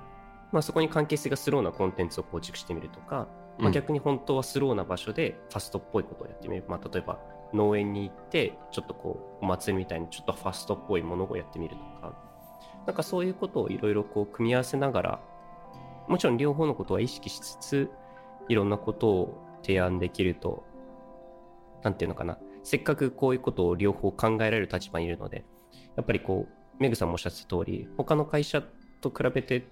[0.51, 3.27] まあ、そこに関係性がスローなコンテンツを構築してみるとか、
[3.57, 3.71] まあ、うん。
[3.71, 7.19] 逆に本当はスローな場所でファストっぽいことをやってみる、まあ、例えば
[7.53, 12.15] 農園に行ってちょっとこうお祭りみたいにちょっとファストっぽいものをやってみるとか。
[12.85, 15.19] なんかそういうことをいろいろこう組み合わせながら
[16.07, 17.91] もちろん両方のことは意識しつつ
[18.49, 20.65] いろんなことを提案できると
[21.83, 22.39] なんていうのかな。
[22.63, 25.45] せっかくこういうことを両方考えられる立場にいるので
[25.95, 28.63] やっぱりこうメグさんもおっしゃってた通り他の会社
[29.01, 29.67] と比べて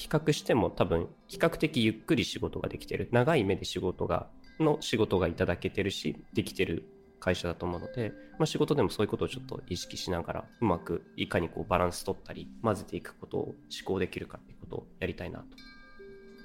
[0.00, 3.10] 比較しても多分比較的ゆっくり仕事ができてる。
[3.12, 4.28] 長い目で仕事が
[4.58, 6.84] の仕事がいただけてるしできてる
[7.18, 15.44] 会社だと思うので、まあ、仕事でもそういうことをちょっと意識しながらうまくいかにこうバランス取ったり混ぜていくことを思考できるかっていうことをやりたいなと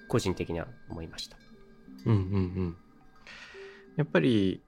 [0.10, 1.38] 個人的には思いました。
[2.06, 2.20] うんうんう
[2.64, 2.78] ん。
[3.95, 4.62] やっぱり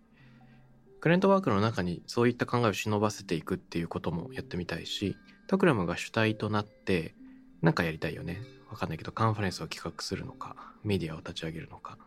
[1.02, 5.18] クライアントワークの中にそういった考えを忍ばせていくっていうこともやってみたいし
[5.48, 7.16] タクラムが主体となって
[7.62, 8.57] 何かやりたいよね。
[8.70, 11.97] わかんないけどカンファレンスを企画するのかメディアを立ち上げるのか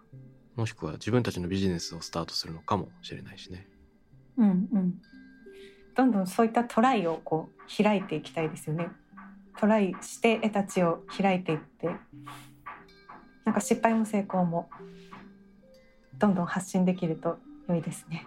[0.57, 3.67] もしくは自分たちのビジネスをスタートするのかもしれないしね
[4.37, 5.03] うんうん
[5.97, 8.89] どんどんそういったトライをこう開いていきたいですよね。
[9.59, 11.89] トライして得たちを開いていって
[13.45, 14.71] なんか失敗も成功も
[16.19, 17.39] どんどん発信できると
[17.69, 18.27] 良いですね。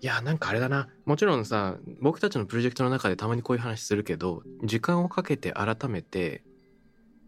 [0.00, 6.42] いやなんかあれだなもちろんさ僕たちのプロジェクトの中でたまにこういう話するけど時間をかけて改めて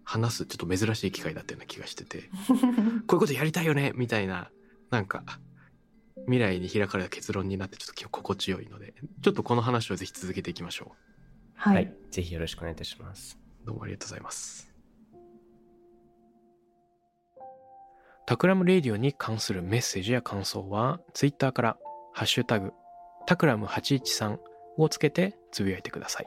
[0.05, 2.31] 話すちょっと珍しい機会だったような気がしてて。
[2.49, 4.51] こういうことやりたいよねみたいな
[4.91, 5.25] なんか
[6.27, 8.95] 未来に開かれた結論になってちょっと心地よいので。
[9.23, 10.93] ちょっとこの話をぜひ続けていきましょ
[11.55, 13.39] はい、はい、ぜひよろしくお願いいたします。
[13.63, 14.75] うどうもありがとうございます。
[18.27, 21.77] Takram Radio に関するメッセージや感想はツイッターから
[22.15, 22.73] ハッシュタグ
[23.27, 24.39] タクラム813
[24.79, 26.27] をつけてつぶやいてください